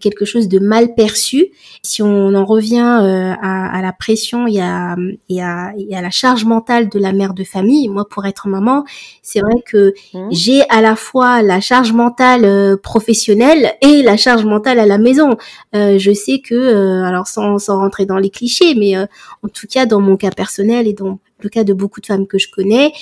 quelque 0.00 0.24
chose 0.24 0.48
de 0.48 0.58
mal 0.58 0.96
perçu. 0.96 1.46
Si 1.84 2.02
on 2.02 2.34
en 2.34 2.44
revient 2.44 2.80
à, 2.80 3.78
à, 3.78 3.82
la 3.82 3.92
pression 3.92 4.48
et 4.48 4.60
à, 4.60 4.96
et, 5.28 5.40
à, 5.40 5.70
et 5.78 5.96
à 5.96 6.02
la 6.02 6.10
charge 6.10 6.44
mentale 6.44 6.88
de 6.88 6.98
la 6.98 7.12
mère 7.12 7.34
de 7.34 7.44
famille, 7.44 7.88
moi 7.88 8.04
pour 8.08 8.26
être 8.26 8.48
maman, 8.48 8.84
c'est 9.22 9.38
vrai 9.38 9.62
que 9.64 9.94
mmh. 10.12 10.28
j'ai 10.32 10.68
à 10.70 10.80
la 10.80 10.96
fois 10.96 11.42
la 11.42 11.60
charge 11.60 11.92
mentale 11.92 12.78
professionnelle 12.78 13.74
et 13.80 14.02
la 14.02 14.16
charge 14.16 14.25
mentale 14.34 14.78
à 14.78 14.86
la 14.86 14.98
maison. 14.98 15.36
Euh, 15.74 15.98
je 15.98 16.12
sais 16.12 16.40
que, 16.40 16.54
euh, 16.54 17.04
alors 17.04 17.26
sans, 17.26 17.58
rentrer 17.68 18.06
dans 18.06 18.18
les 18.18 18.30
clichés, 18.30 18.74
mais 18.74 18.96
euh, 18.96 19.06
en 19.42 19.48
tout 19.48 19.66
cas 19.66 19.86
dans 19.86 20.00
mon 20.00 20.16
cas 20.16 20.30
personnel 20.30 20.86
et 20.86 20.92
dans 20.92 21.18
le 21.40 21.48
cas 21.48 21.64
de 21.64 21.72
beaucoup 21.72 22.00
de 22.00 22.06
femmes 22.06 22.26
que 22.26 22.38
je 22.38 22.50
connais, 22.50 22.92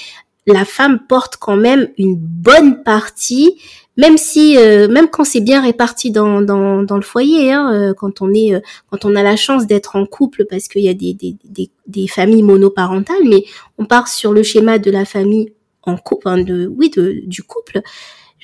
la 0.46 0.64
femme 0.64 1.00
porte 1.08 1.36
quand 1.38 1.56
même 1.56 1.88
une 1.96 2.16
bonne 2.16 2.82
partie, 2.82 3.58
même 3.96 4.18
si, 4.18 4.58
même 4.58 5.08
quand 5.08 5.24
c'est 5.24 5.40
bien 5.40 5.62
réparti 5.62 6.10
dans, 6.10 6.40
le 6.40 7.00
foyer, 7.00 7.52
hein, 7.52 7.94
quand 7.96 8.20
on 8.20 8.30
est, 8.34 8.60
quand 8.90 9.06
on 9.06 9.16
a 9.16 9.22
la 9.22 9.36
chance 9.36 9.66
d'être 9.66 9.96
en 9.96 10.04
couple, 10.04 10.44
parce 10.44 10.68
qu'il 10.68 10.82
y 10.82 10.88
a 10.90 10.94
des, 10.94 12.08
familles 12.08 12.42
monoparentales, 12.42 13.24
mais 13.24 13.44
on 13.78 13.86
part 13.86 14.08
sur 14.08 14.34
le 14.34 14.42
schéma 14.42 14.78
de 14.78 14.90
la 14.90 15.06
famille 15.06 15.54
en 15.82 15.96
couple, 15.96 16.28
enfin 16.28 16.42
de, 16.42 16.66
oui, 16.76 16.90
du 17.24 17.42
couple 17.42 17.80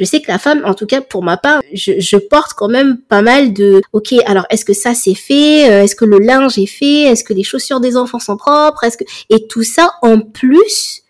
je 0.00 0.06
sais 0.06 0.22
que 0.22 0.30
la 0.32 0.38
femme, 0.38 0.62
en 0.64 0.72
tout 0.72 0.86
cas 0.86 1.02
pour 1.02 1.22
ma 1.22 1.36
part, 1.36 1.60
je, 1.74 2.16
porte 2.16 2.54
quand 2.54 2.68
même 2.68 2.96
pas 2.96 3.20
mal 3.20 3.52
de, 3.52 3.82
ok, 3.92 4.14
alors 4.24 4.46
est-ce 4.48 4.64
que 4.64 4.72
ça 4.72 4.94
c'est 4.94 5.14
fait, 5.14 5.70
euh, 5.70 5.84
est-ce 5.84 5.94
que 5.94 6.06
le 6.06 6.18
linge 6.18 6.58
est 6.58 6.66
fait, 6.66 7.02
est-ce 7.02 7.22
que 7.22 7.34
les 7.34 7.42
chaussures 7.42 7.80
des 7.80 7.98
enfants 7.98 8.18
sont 8.18 8.38
propres, 8.38 8.82
est-ce 8.84 8.96
que 8.96 9.04
et 9.28 9.46
tout 9.46 9.62
ça 9.62 9.90
en 10.00 10.20
plus 10.20 11.02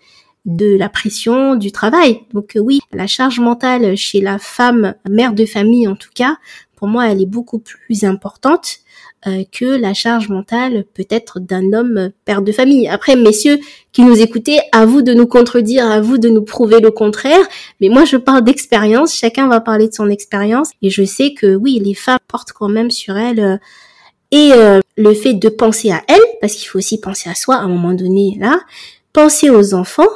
de 0.44 0.74
la 0.76 0.88
pression 0.88 1.54
du 1.54 1.70
travail. 1.70 2.22
Donc 2.34 2.56
euh, 2.56 2.60
oui, 2.60 2.80
la 2.92 3.06
charge 3.06 3.38
mentale 3.38 3.96
chez 3.96 4.20
la 4.20 4.38
femme, 4.38 4.94
mère 5.08 5.34
de 5.34 5.46
famille 5.46 5.86
en 5.86 5.94
tout 5.94 6.10
cas, 6.12 6.36
pour 6.74 6.88
moi, 6.88 7.08
elle 7.08 7.22
est 7.22 7.26
beaucoup 7.26 7.60
plus 7.60 8.04
importante 8.04 8.78
euh, 9.26 9.44
que 9.52 9.64
la 9.64 9.92
charge 9.92 10.28
mentale 10.28 10.84
peut-être 10.94 11.40
d'un 11.40 11.72
homme 11.72 12.10
père 12.24 12.42
de 12.42 12.52
famille. 12.52 12.88
Après, 12.88 13.16
messieurs 13.16 13.58
qui 13.92 14.02
nous 14.02 14.20
écoutez, 14.20 14.60
à 14.72 14.86
vous 14.86 15.02
de 15.02 15.12
nous 15.12 15.26
contredire, 15.26 15.90
à 15.90 16.00
vous 16.00 16.18
de 16.18 16.28
nous 16.28 16.42
prouver 16.42 16.80
le 16.80 16.90
contraire. 16.90 17.46
Mais 17.80 17.88
moi, 17.88 18.04
je 18.04 18.16
parle 18.16 18.42
d'expérience. 18.42 19.14
Chacun 19.14 19.48
va 19.48 19.60
parler 19.60 19.88
de 19.88 19.94
son 19.94 20.08
expérience. 20.08 20.70
Et 20.80 20.90
je 20.90 21.04
sais 21.04 21.34
que 21.34 21.54
oui, 21.54 21.80
les 21.84 21.94
femmes 21.94 22.18
portent 22.28 22.52
quand 22.52 22.68
même 22.68 22.90
sur 22.90 23.16
elles 23.16 23.40
euh, 23.40 23.56
et 24.30 24.52
euh, 24.54 24.80
le 24.96 25.14
fait 25.14 25.34
de 25.34 25.48
penser 25.48 25.90
à 25.90 26.02
elles, 26.08 26.18
parce 26.40 26.54
qu'il 26.54 26.68
faut 26.68 26.78
aussi 26.78 27.00
penser 27.00 27.28
à 27.28 27.34
soi 27.34 27.56
à 27.56 27.60
un 27.60 27.68
moment 27.68 27.94
donné 27.94 28.36
là, 28.38 28.60
penser 29.12 29.50
aux 29.50 29.74
enfants. 29.74 30.08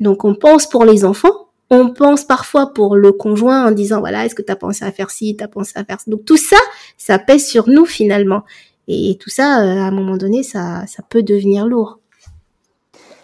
Donc 0.00 0.24
on 0.24 0.34
pense 0.34 0.68
pour 0.68 0.84
les 0.84 1.04
enfants, 1.04 1.49
on 1.70 1.92
pense 1.92 2.24
parfois 2.24 2.72
pour 2.74 2.96
le 2.96 3.12
conjoint 3.12 3.66
en 3.66 3.70
disant 3.70 4.00
voilà 4.00 4.26
est-ce 4.26 4.34
que 4.34 4.42
tu 4.42 4.52
as 4.52 4.56
pensé 4.56 4.84
à 4.84 4.92
faire 4.92 5.10
ci, 5.10 5.36
tu 5.36 5.44
as 5.44 5.48
pensé 5.48 5.72
à 5.76 5.84
faire 5.84 6.00
ça? 6.00 6.10
Donc 6.10 6.24
tout 6.24 6.36
ça, 6.36 6.58
ça 6.98 7.18
pèse 7.18 7.46
sur 7.46 7.68
nous 7.68 7.86
finalement. 7.86 8.42
Et 8.88 9.16
tout 9.20 9.30
ça, 9.30 9.60
euh, 9.60 9.78
à 9.78 9.84
un 9.84 9.90
moment 9.92 10.16
donné, 10.16 10.42
ça, 10.42 10.84
ça 10.88 11.04
peut 11.08 11.22
devenir 11.22 11.64
lourd. 11.64 12.00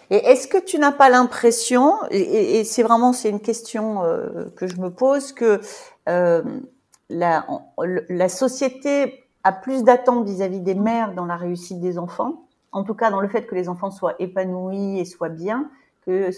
Et 0.09 0.15
est-ce 0.15 0.47
que 0.47 0.57
tu 0.57 0.79
n'as 0.79 0.93
pas 0.93 1.09
l'impression, 1.09 1.95
et, 2.11 2.63
c'est 2.63 2.83
vraiment 2.83 3.11
c'est 3.11 3.29
une 3.29 3.41
question 3.41 4.03
euh, 4.03 4.45
que 4.55 4.65
je 4.65 4.77
me 4.77 4.89
pose, 4.89 5.33
que 5.33 5.59
euh, 6.07 6.41
la, 7.09 7.45
la 8.07 8.29
société 8.29 9.25
a 9.43 9.51
plus 9.51 9.83
d'attentes 9.83 10.25
vis-à-vis 10.25 10.61
des 10.61 10.75
mères 10.75 11.13
dans 11.13 11.25
la 11.25 11.35
réussite 11.35 11.81
des 11.81 11.97
enfants, 11.97 12.45
en 12.71 12.85
tout 12.85 12.93
cas 12.93 13.11
dans 13.11 13.19
le 13.19 13.27
fait 13.27 13.45
que 13.45 13.55
les 13.55 13.67
enfants 13.67 13.91
soient 13.91 14.15
épanouis 14.19 14.97
et 14.99 15.03
soient 15.03 15.27
bien, 15.27 15.69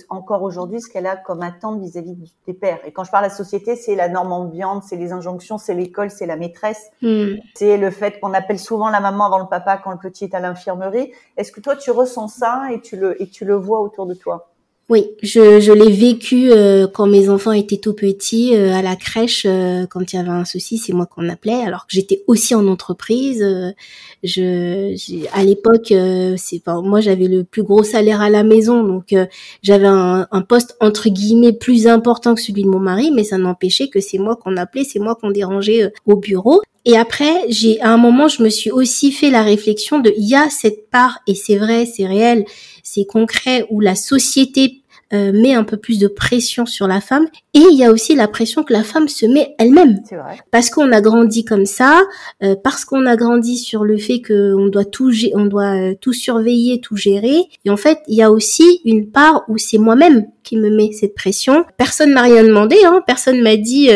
encore 0.10 0.44
aujourd'hui 0.44 0.82
ce 0.82 0.90
qu'elle 0.90 1.06
a 1.06 1.16
comme 1.16 1.42
attente 1.42 1.80
vis-à-vis 1.82 2.16
des 2.48 2.54
pères. 2.54 2.80
Et 2.86 2.92
quand 2.92 3.04
je 3.04 3.12
parle 3.12 3.26
de 3.26 3.30
la 3.30 3.36
société, 3.36 3.76
c'est 3.76 3.96
la 3.96 4.10
norme 4.10 4.32
ambiante, 4.32 4.84
c'est 4.84 4.96
les 4.96 5.12
injonctions, 5.12 5.58
c'est 5.58 5.74
l'école, 5.74 6.10
c'est 6.10 6.26
la 6.26 6.38
maîtresse, 6.38 6.90
hmm. 7.02 7.36
c'est 7.56 7.78
le 7.78 7.92
fait 7.92 8.20
qu'on 8.20 8.34
appelle 8.34 8.60
souvent 8.60 8.90
la 8.90 9.00
maman 9.00 9.26
avant 9.26 9.40
le 9.40 9.48
papa 9.48 9.78
quand 9.78 9.92
le 9.92 9.98
petit 9.98 10.26
est 10.26 10.34
à 10.34 10.40
l'infirmerie. 10.40 11.12
Est-ce 11.38 11.52
que 11.52 11.62
toi 11.62 11.76
tu 11.76 11.92
ressens 11.92 12.28
ça 12.30 12.68
et 12.72 12.82
tu 12.82 12.98
le 12.98 13.22
et 13.22 13.28
tu 13.28 13.46
le 13.46 13.56
vois 13.56 13.82
autour 13.82 14.06
de 14.06 14.14
toi? 14.14 14.50
Oui, 14.90 15.06
je, 15.22 15.60
je 15.60 15.72
l'ai 15.72 15.92
vécu 15.92 16.50
euh, 16.52 16.88
quand 16.88 17.06
mes 17.06 17.30
enfants 17.30 17.52
étaient 17.52 17.78
tout 17.78 17.94
petits 17.94 18.56
euh, 18.56 18.74
à 18.74 18.82
la 18.82 18.96
crèche. 18.96 19.44
Euh, 19.46 19.86
quand 19.86 20.12
il 20.12 20.16
y 20.16 20.20
avait 20.20 20.30
un 20.30 20.46
souci, 20.46 20.80
c'est 20.80 20.94
moi 20.94 21.06
qu'on 21.06 21.30
appelait. 21.30 21.62
Alors 21.62 21.86
que 21.86 21.94
j'étais 21.94 22.24
aussi 22.26 22.56
en 22.56 22.68
entreprise. 22.68 23.46
je, 24.24 25.28
à 25.32 25.44
l'époque, 25.44 25.94
c'est 26.38 26.62
moi 26.68 27.02
j'avais 27.02 27.28
le 27.28 27.44
plus 27.44 27.62
gros 27.62 27.84
salaire 27.84 28.22
à 28.22 28.32
la 28.32 28.44
maison, 28.44 28.84
donc 28.84 29.14
j'avais 29.62 29.88
un, 29.88 30.28
un, 30.32 30.42
poste 30.42 30.76
entre 30.80 31.10
guillemets 31.10 31.54
plus 31.54 31.86
important 31.88 32.34
que 32.34 32.42
celui 32.42 32.64
de 32.64 32.70
mon 32.70 32.80
mari, 32.80 33.12
mais 33.14 33.24
ça 33.24 33.38
n'empêchait 33.38 33.90
que 33.90 34.00
c'est 34.00 34.18
moi 34.18 34.36
qu'on 34.36 34.58
appelait, 34.58 34.84
c'est 34.84 35.00
moi 35.00 35.16
qu'on 35.16 35.30
dérangeait 35.30 35.92
au 36.06 36.16
bureau. 36.16 36.62
Et 36.86 36.98
après, 36.98 37.46
j'ai 37.50 37.80
à 37.82 37.92
un 37.92 37.98
moment, 37.98 38.28
je 38.28 38.42
me 38.42 38.50
suis 38.50 38.72
aussi 38.72 39.12
fait 39.12 39.30
la 39.30 39.44
réflexion 39.44 40.00
de 40.00 40.14
il 40.18 40.28
y 40.28 40.36
a 40.36 40.50
cette 40.50 40.90
part 40.90 41.20
et 41.28 41.36
c'est 41.36 41.58
vrai, 41.58 41.86
c'est 41.86 42.08
réel, 42.08 42.46
c'est 42.84 43.06
concret 43.06 43.66
où 43.70 43.80
la 43.80 43.96
société 43.96 44.84
euh, 45.12 45.32
met 45.32 45.56
un 45.56 45.64
peu 45.64 45.76
plus 45.76 45.98
de 45.98 46.08
pression 46.08 46.68
sur 46.68 46.88
la 46.88 47.02
femme 47.02 47.26
et 47.56 47.64
il 47.72 47.76
y 47.76 47.84
a 47.84 47.92
aussi 47.92 48.14
la 48.14 48.28
pression 48.28 48.64
que 48.64 48.72
la 48.72 48.84
femme 48.84 49.08
se 49.08 49.26
met 49.26 49.56
elle-même. 49.58 50.02
Parce 50.52 50.70
qu'on 50.70 50.92
a 50.92 51.02
grandi 51.02 51.44
comme 51.44 51.66
ça 51.66 52.04
euh, 52.44 52.56
parce 52.64 52.86
qu'on 52.86 53.08
a 53.08 53.16
grandi 53.16 53.58
sur 53.58 53.84
le 53.84 53.98
fait 53.98 54.22
qu'on 54.22 54.68
doit 54.68 54.86
tout 54.86 55.12
on 55.34 55.46
doit 55.48 55.76
euh, 55.76 55.96
tout 56.00 56.14
surveiller 56.14 56.80
tout 56.80 56.96
gérer. 56.96 57.46
Et 57.66 57.72
en 57.72 57.78
fait 57.78 57.98
il 58.08 58.18
y 58.18 58.22
a 58.22 58.30
aussi 58.30 58.82
une 58.86 59.10
part 59.10 59.46
où 59.48 59.58
c'est 59.58 59.80
moi-même 59.80 60.28
qui 60.44 60.58
me 60.58 60.70
met 60.70 60.92
cette 60.92 61.16
pression. 61.16 61.66
Personne 61.78 62.14
m'a 62.14 62.22
rien 62.22 62.44
demandé 62.44 62.76
hein, 62.86 63.02
personne 63.08 63.42
m'a 63.42 63.56
dit 63.56 63.90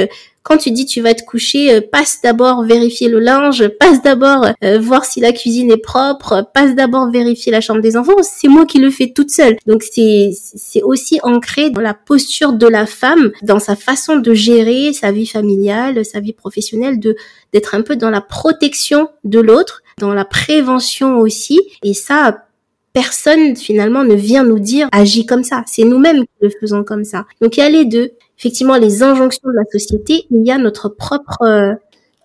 quand 0.43 0.57
tu 0.57 0.71
dis 0.71 0.85
tu 0.85 1.01
vas 1.01 1.13
te 1.13 1.23
coucher, 1.23 1.73
euh, 1.73 1.81
passe 1.81 2.19
d'abord 2.21 2.63
vérifier 2.63 3.07
le 3.07 3.19
linge, 3.19 3.67
passe 3.79 4.01
d'abord 4.01 4.45
euh, 4.63 4.77
voir 4.77 5.05
si 5.05 5.21
la 5.21 5.31
cuisine 5.31 5.71
est 5.71 5.77
propre, 5.77 6.45
passe 6.53 6.75
d'abord 6.75 7.09
vérifier 7.09 7.51
la 7.51 7.61
chambre 7.61 7.81
des 7.81 7.95
enfants. 7.95 8.21
C'est 8.21 8.49
moi 8.49 8.65
qui 8.65 8.79
le 8.79 8.91
fais 8.91 9.11
toute 9.13 9.31
seule. 9.31 9.55
Donc 9.65 9.83
c'est 9.83 10.31
c'est 10.33 10.83
aussi 10.83 11.19
ancré 11.23 11.69
dans 11.69 11.81
la 11.81 11.93
posture 11.93 12.53
de 12.53 12.67
la 12.67 12.85
femme, 12.85 13.31
dans 13.41 13.59
sa 13.59 13.77
façon 13.77 14.17
de 14.17 14.33
gérer 14.33 14.91
sa 14.91 15.11
vie 15.11 15.27
familiale, 15.27 16.03
sa 16.03 16.19
vie 16.19 16.33
professionnelle, 16.33 16.99
de 16.99 17.15
d'être 17.53 17.73
un 17.73 17.81
peu 17.81 17.95
dans 17.95 18.09
la 18.09 18.21
protection 18.21 19.09
de 19.23 19.39
l'autre, 19.39 19.81
dans 19.97 20.13
la 20.13 20.25
prévention 20.25 21.19
aussi. 21.19 21.61
Et 21.83 21.93
ça, 21.93 22.45
personne 22.93 23.55
finalement 23.55 24.03
ne 24.03 24.13
vient 24.13 24.43
nous 24.43 24.59
dire 24.59 24.87
agis 24.91 25.25
comme 25.25 25.43
ça. 25.43 25.63
C'est 25.67 25.83
nous-mêmes 25.83 26.21
qui 26.21 26.33
le 26.41 26.49
faisons 26.59 26.83
comme 26.83 27.03
ça. 27.03 27.25
Donc 27.41 27.57
il 27.57 27.61
y 27.61 27.63
a 27.63 27.69
les 27.69 27.85
deux 27.85 28.11
effectivement 28.37 28.77
les 28.77 29.03
injonctions 29.03 29.49
de 29.49 29.55
la 29.55 29.65
société, 29.71 30.25
il 30.31 30.45
y 30.45 30.51
a 30.51 30.57
notre 30.57 30.89
propre... 30.89 31.41
Euh, 31.41 31.73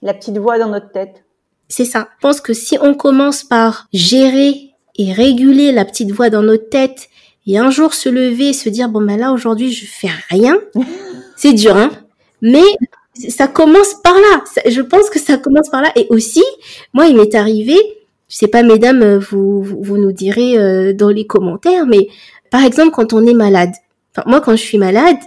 la 0.02 0.14
petite 0.14 0.38
voix 0.38 0.58
dans 0.58 0.68
notre 0.68 0.92
tête. 0.92 1.24
C'est 1.68 1.84
ça. 1.84 2.08
Je 2.16 2.22
pense 2.22 2.40
que 2.40 2.54
si 2.54 2.78
on 2.80 2.94
commence 2.94 3.44
par 3.44 3.88
gérer 3.92 4.70
et 4.96 5.12
réguler 5.12 5.72
la 5.72 5.84
petite 5.84 6.10
voix 6.10 6.30
dans 6.30 6.42
notre 6.42 6.68
tête 6.68 7.08
et 7.46 7.58
un 7.58 7.70
jour 7.70 7.94
se 7.94 8.08
lever 8.08 8.48
et 8.48 8.52
se 8.52 8.68
dire 8.68 8.88
bon 8.88 9.00
ben 9.00 9.18
là 9.18 9.32
aujourd'hui 9.32 9.72
je 9.72 9.86
fais 9.86 10.10
rien, 10.28 10.58
c'est 11.36 11.52
dur 11.52 11.76
hein. 11.76 11.90
Mais 12.40 12.64
ça 13.28 13.48
commence 13.48 13.94
par 14.02 14.14
là. 14.14 14.44
Je 14.66 14.80
pense 14.80 15.10
que 15.10 15.18
ça 15.18 15.38
commence 15.38 15.68
par 15.68 15.82
là 15.82 15.90
et 15.96 16.06
aussi 16.10 16.44
moi 16.92 17.06
il 17.06 17.16
m'est 17.16 17.34
arrivé, 17.34 17.76
je 18.28 18.36
sais 18.36 18.48
pas 18.48 18.62
mesdames 18.62 19.16
vous 19.16 19.62
vous, 19.62 19.98
nous 19.98 20.12
direz 20.12 20.58
euh, 20.58 20.92
dans 20.92 21.08
les 21.08 21.26
commentaires 21.26 21.86
mais 21.86 22.08
par 22.50 22.64
exemple 22.64 22.90
quand 22.92 23.12
on 23.12 23.26
est 23.26 23.34
malade. 23.34 23.72
Enfin, 24.12 24.28
moi 24.28 24.40
quand 24.40 24.52
je 24.52 24.62
suis 24.62 24.78
malade, 24.78 25.18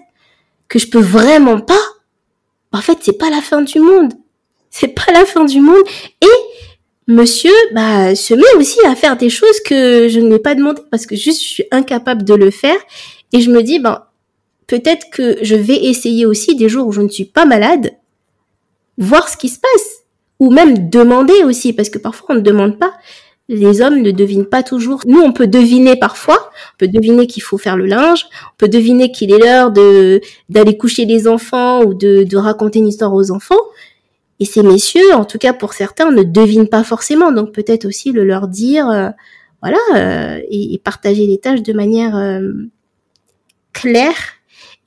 que 0.71 0.79
je 0.79 0.87
peux 0.87 1.01
vraiment 1.01 1.59
pas, 1.59 1.83
en 2.71 2.79
fait, 2.79 2.97
c'est 3.01 3.17
pas 3.17 3.29
la 3.29 3.41
fin 3.41 3.61
du 3.61 3.81
monde. 3.81 4.13
C'est 4.69 4.87
pas 4.87 5.11
la 5.11 5.25
fin 5.25 5.43
du 5.43 5.59
monde. 5.59 5.83
Et 6.21 7.11
monsieur, 7.11 7.51
bah, 7.73 8.15
se 8.15 8.33
met 8.33 8.55
aussi 8.55 8.79
à 8.85 8.95
faire 8.95 9.17
des 9.17 9.29
choses 9.29 9.59
que 9.65 10.07
je 10.07 10.21
ne 10.21 10.29
lui 10.29 10.35
ai 10.35 10.39
pas 10.39 10.55
demandé 10.55 10.81
parce 10.89 11.05
que 11.05 11.17
juste 11.17 11.43
je 11.43 11.47
suis 11.47 11.65
incapable 11.71 12.23
de 12.23 12.33
le 12.35 12.51
faire. 12.51 12.77
Et 13.33 13.41
je 13.41 13.51
me 13.51 13.61
dis, 13.63 13.79
ben, 13.79 14.05
peut-être 14.67 15.09
que 15.11 15.39
je 15.41 15.55
vais 15.55 15.75
essayer 15.75 16.25
aussi 16.25 16.55
des 16.55 16.69
jours 16.69 16.87
où 16.87 16.93
je 16.93 17.01
ne 17.01 17.09
suis 17.09 17.25
pas 17.25 17.43
malade, 17.43 17.97
voir 18.97 19.27
ce 19.27 19.35
qui 19.35 19.49
se 19.49 19.59
passe. 19.59 20.03
Ou 20.39 20.51
même 20.51 20.89
demander 20.89 21.43
aussi, 21.43 21.73
parce 21.73 21.89
que 21.89 21.97
parfois 21.97 22.27
on 22.29 22.35
ne 22.35 22.39
demande 22.39 22.79
pas 22.79 22.93
les 23.51 23.81
hommes 23.81 24.01
ne 24.01 24.11
devinent 24.11 24.45
pas 24.45 24.63
toujours. 24.63 25.01
Nous, 25.05 25.19
on 25.19 25.33
peut 25.33 25.47
deviner 25.47 25.97
parfois, 25.97 26.49
on 26.73 26.77
peut 26.77 26.87
deviner 26.87 27.27
qu'il 27.27 27.43
faut 27.43 27.57
faire 27.57 27.75
le 27.75 27.85
linge, 27.85 28.25
on 28.53 28.55
peut 28.57 28.69
deviner 28.69 29.11
qu'il 29.11 29.31
est 29.33 29.37
l'heure 29.37 29.71
de 29.71 30.21
d'aller 30.47 30.77
coucher 30.77 31.05
les 31.05 31.27
enfants 31.27 31.83
ou 31.83 31.93
de, 31.93 32.23
de 32.23 32.37
raconter 32.37 32.79
une 32.79 32.87
histoire 32.87 33.13
aux 33.13 33.29
enfants. 33.31 33.59
Et 34.39 34.45
ces 34.45 34.63
messieurs, 34.63 35.13
en 35.13 35.25
tout 35.25 35.37
cas 35.37 35.53
pour 35.53 35.73
certains, 35.73 36.11
ne 36.11 36.23
devinent 36.23 36.69
pas 36.69 36.83
forcément. 36.83 37.31
Donc 37.33 37.51
peut-être 37.51 37.85
aussi 37.85 38.13
le 38.13 38.23
leur 38.23 38.47
dire, 38.47 38.89
euh, 38.89 39.09
voilà, 39.61 39.77
euh, 39.95 40.41
et, 40.49 40.79
partager 40.83 41.27
les 41.27 41.37
tâches 41.37 41.61
de 41.61 41.73
manière 41.73 42.15
euh, 42.15 42.53
claire 43.73 44.15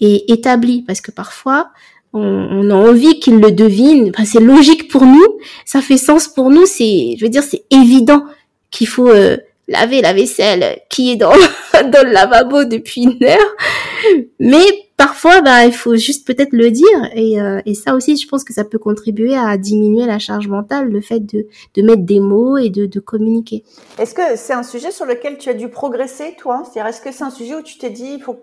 et 0.01 0.33
établie, 0.33 0.83
parce 0.83 1.03
que 1.03 1.11
parfois 1.11 1.71
on, 2.15 2.71
a 2.71 2.75
envie 2.75 3.21
qu'il 3.21 3.41
le 3.41 3.51
devine. 3.51 4.11
Enfin, 4.15 4.25
c'est 4.25 4.41
logique 4.41 4.91
pour 4.91 5.05
nous, 5.05 5.39
ça 5.67 5.83
fait 5.83 5.97
sens 5.99 6.29
pour 6.29 6.51
nous. 6.51 6.65
C'est, 6.65 7.17
je 7.19 7.25
veux 7.25 7.31
dire, 7.31 7.43
c'est 7.43 7.65
évident 7.71 8.25
qu'il 8.75 8.89
faut 8.89 9.09
euh, 9.09 9.37
laver 9.69 10.03
la 10.03 10.13
vaisselle 10.13 10.81
qui 10.91 11.13
est 11.13 11.17
dans 11.17 11.33
dans 11.73 12.05
le 12.05 12.13
lavabo 12.13 12.65
depuis 12.65 13.05
une 13.05 13.25
heure. 13.25 13.57
Mais 14.39 14.65
parfois, 14.97 15.41
bah, 15.41 15.65
il 15.65 15.73
faut 15.73 15.97
juste 15.97 16.27
peut-être 16.27 16.53
le 16.53 16.71
dire. 16.71 17.11
Et, 17.15 17.41
euh, 17.41 17.61
et 17.67 17.75
ça 17.75 17.95
aussi, 17.95 18.17
je 18.17 18.29
pense 18.29 18.45
que 18.45 18.53
ça 18.53 18.65
peut 18.65 18.79
contribuer 18.79 19.37
à 19.37 19.57
diminuer 19.57 20.07
la 20.07 20.19
charge 20.19 20.49
mentale, 20.49 20.89
le 20.91 21.01
fait 21.01 21.21
de, 21.21 21.47
de 21.75 21.83
mettre 21.83 22.03
des 22.03 22.21
mots 22.21 22.59
et 22.59 22.69
de, 22.69 22.87
de 22.87 23.01
communiquer. 23.01 23.65
Est-ce 23.99 24.15
que 24.15 24.37
c'est 24.37 24.53
un 24.53 24.63
sujet 24.63 24.91
sur 24.91 25.07
lequel 25.07 25.39
tu 25.39 25.49
as 25.49 25.55
dû 25.55 25.69
progresser, 25.69 26.35
toi? 26.37 26.63
C'est-à-dire, 26.65 26.87
est-ce 26.87 27.01
que 27.01 27.13
c'est 27.13 27.25
un 27.25 27.31
sujet 27.31 27.55
où 27.55 27.63
tu 27.63 27.79
t'es 27.79 27.91
dit, 27.91 28.15
il 28.15 28.23
faut 28.23 28.41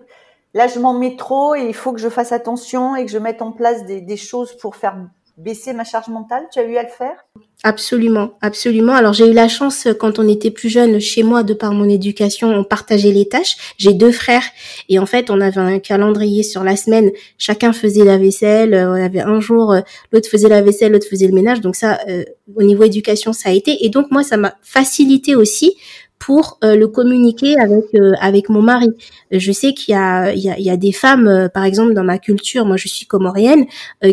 là, 0.54 0.68
je 0.68 0.80
m'en 0.80 0.94
mets 0.94 1.16
trop 1.16 1.56
et 1.56 1.64
il 1.64 1.76
faut 1.76 1.94
que 1.94 2.00
je 2.00 2.10
fasse 2.10 2.32
attention 2.32 2.96
et 2.96 3.06
que 3.06 3.12
je 3.12 3.18
mette 3.18 3.42
en 3.42 3.52
place 3.52 3.86
des, 3.86 4.02
des 4.02 4.18
choses 4.18 4.56
pour 4.58 4.76
faire 4.76 4.96
baisser 5.38 5.74
ma 5.74 5.84
charge 5.84 6.08
mentale? 6.08 6.48
Tu 6.52 6.60
as 6.60 6.64
eu 6.64 6.78
à 6.78 6.84
le 6.84 6.90
faire? 6.90 7.26
Absolument, 7.64 8.40
absolument. 8.42 8.94
Alors 8.94 9.14
j'ai 9.14 9.30
eu 9.30 9.34
la 9.34 9.48
chance 9.48 9.88
quand 10.00 10.18
on 10.18 10.28
était 10.28 10.50
plus 10.50 10.70
jeune 10.70 11.00
chez 11.00 11.22
moi, 11.22 11.44
de 11.44 11.54
par 11.54 11.74
mon 11.74 11.88
éducation, 11.88 12.50
on 12.50 12.64
partageait 12.64 13.12
les 13.12 13.28
tâches. 13.28 13.56
J'ai 13.78 13.94
deux 13.94 14.12
frères 14.12 14.44
et 14.90 14.98
en 14.98 15.06
fait 15.06 15.30
on 15.30 15.40
avait 15.40 15.62
un 15.62 15.78
calendrier 15.78 16.42
sur 16.42 16.64
la 16.64 16.76
semaine. 16.76 17.12
Chacun 17.38 17.72
faisait 17.72 18.04
la 18.04 18.18
vaisselle. 18.18 18.74
Euh, 18.74 18.90
on 18.90 19.04
avait 19.04 19.22
un 19.22 19.40
jour, 19.40 19.74
euh, 19.74 19.82
l'autre 20.12 20.28
faisait 20.28 20.50
la 20.50 20.64
vaisselle, 20.64 20.92
l'autre 20.94 21.08
faisait 21.08 21.28
le 21.28 21.34
ménage. 21.34 21.62
Donc 21.62 21.76
ça, 21.76 22.00
euh, 22.10 22.24
au 22.56 22.64
niveau 22.64 22.84
éducation, 22.84 23.32
ça 23.32 23.50
a 23.50 23.52
été. 23.52 23.86
Et 23.86 23.90
donc 23.90 24.10
moi, 24.10 24.24
ça 24.24 24.38
m'a 24.38 24.56
facilité 24.64 25.36
aussi 25.36 25.76
pour 26.22 26.60
euh, 26.64 26.76
le 26.76 26.88
communiquer 26.88 27.60
avec 27.60 27.86
euh, 27.96 28.14
avec 28.22 28.48
mon 28.48 28.62
mari. 28.62 28.90
Je 29.32 29.52
sais 29.52 29.74
qu'il 29.74 29.94
y 29.94 29.98
a 29.98 30.32
il 30.34 30.40
y 30.40 30.52
a, 30.52 30.58
il 30.60 30.64
y 30.64 30.70
a 30.70 30.78
des 30.78 30.92
femmes, 30.92 31.28
euh, 31.28 31.50
par 31.50 31.66
exemple 31.66 31.96
dans 31.96 32.04
ma 32.04 32.20
culture, 32.20 32.64
moi 32.64 32.78
je 32.78 32.88
suis 32.88 33.08
comorienne, 33.08 33.66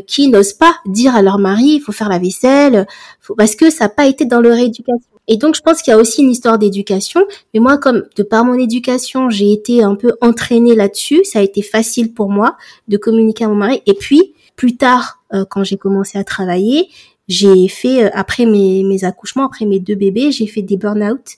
qui 0.07 0.29
n'osent 0.29 0.55
pas 0.55 0.75
dire 0.87 1.15
à 1.15 1.21
leur 1.21 1.39
mari 1.39 1.67
il 1.67 1.81
faut 1.81 1.93
faire 1.93 2.09
la 2.09 2.19
vaisselle, 2.19 2.87
faut, 3.21 3.35
parce 3.35 3.55
que 3.55 3.69
ça 3.69 3.85
n'a 3.85 3.89
pas 3.91 4.07
été 4.07 4.25
dans 4.25 4.41
leur 4.41 4.57
éducation. 4.57 5.11
Et 5.29 5.37
donc 5.37 5.55
je 5.55 5.61
pense 5.61 5.83
qu'il 5.83 5.91
y 5.91 5.95
a 5.95 5.99
aussi 5.99 6.23
une 6.23 6.31
histoire 6.31 6.59
d'éducation. 6.59 7.27
Mais 7.53 7.61
moi, 7.61 7.77
comme 7.77 8.05
de 8.17 8.23
par 8.23 8.43
mon 8.47 8.55
éducation, 8.55 9.29
j'ai 9.29 9.53
été 9.53 9.83
un 9.83 9.95
peu 9.95 10.15
entraînée 10.23 10.75
là-dessus, 10.75 11.23
ça 11.25 11.41
a 11.41 11.43
été 11.43 11.61
facile 11.61 12.15
pour 12.15 12.31
moi 12.31 12.57
de 12.89 12.97
communiquer 12.97 13.45
à 13.45 13.49
mon 13.49 13.55
mari. 13.55 13.83
Et 13.85 13.93
puis 13.93 14.33
plus 14.57 14.79
tard, 14.79 15.23
quand 15.51 15.63
j'ai 15.63 15.77
commencé 15.77 16.17
à 16.17 16.25
travailler, 16.25 16.89
j'ai 17.29 17.69
fait 17.69 18.11
après 18.13 18.47
mes, 18.47 18.83
mes 18.85 19.05
accouchements, 19.05 19.45
après 19.45 19.67
mes 19.67 19.79
deux 19.79 19.95
bébés, 19.95 20.33
j'ai 20.33 20.47
fait 20.47 20.63
des 20.63 20.79
burn-out 20.79 21.37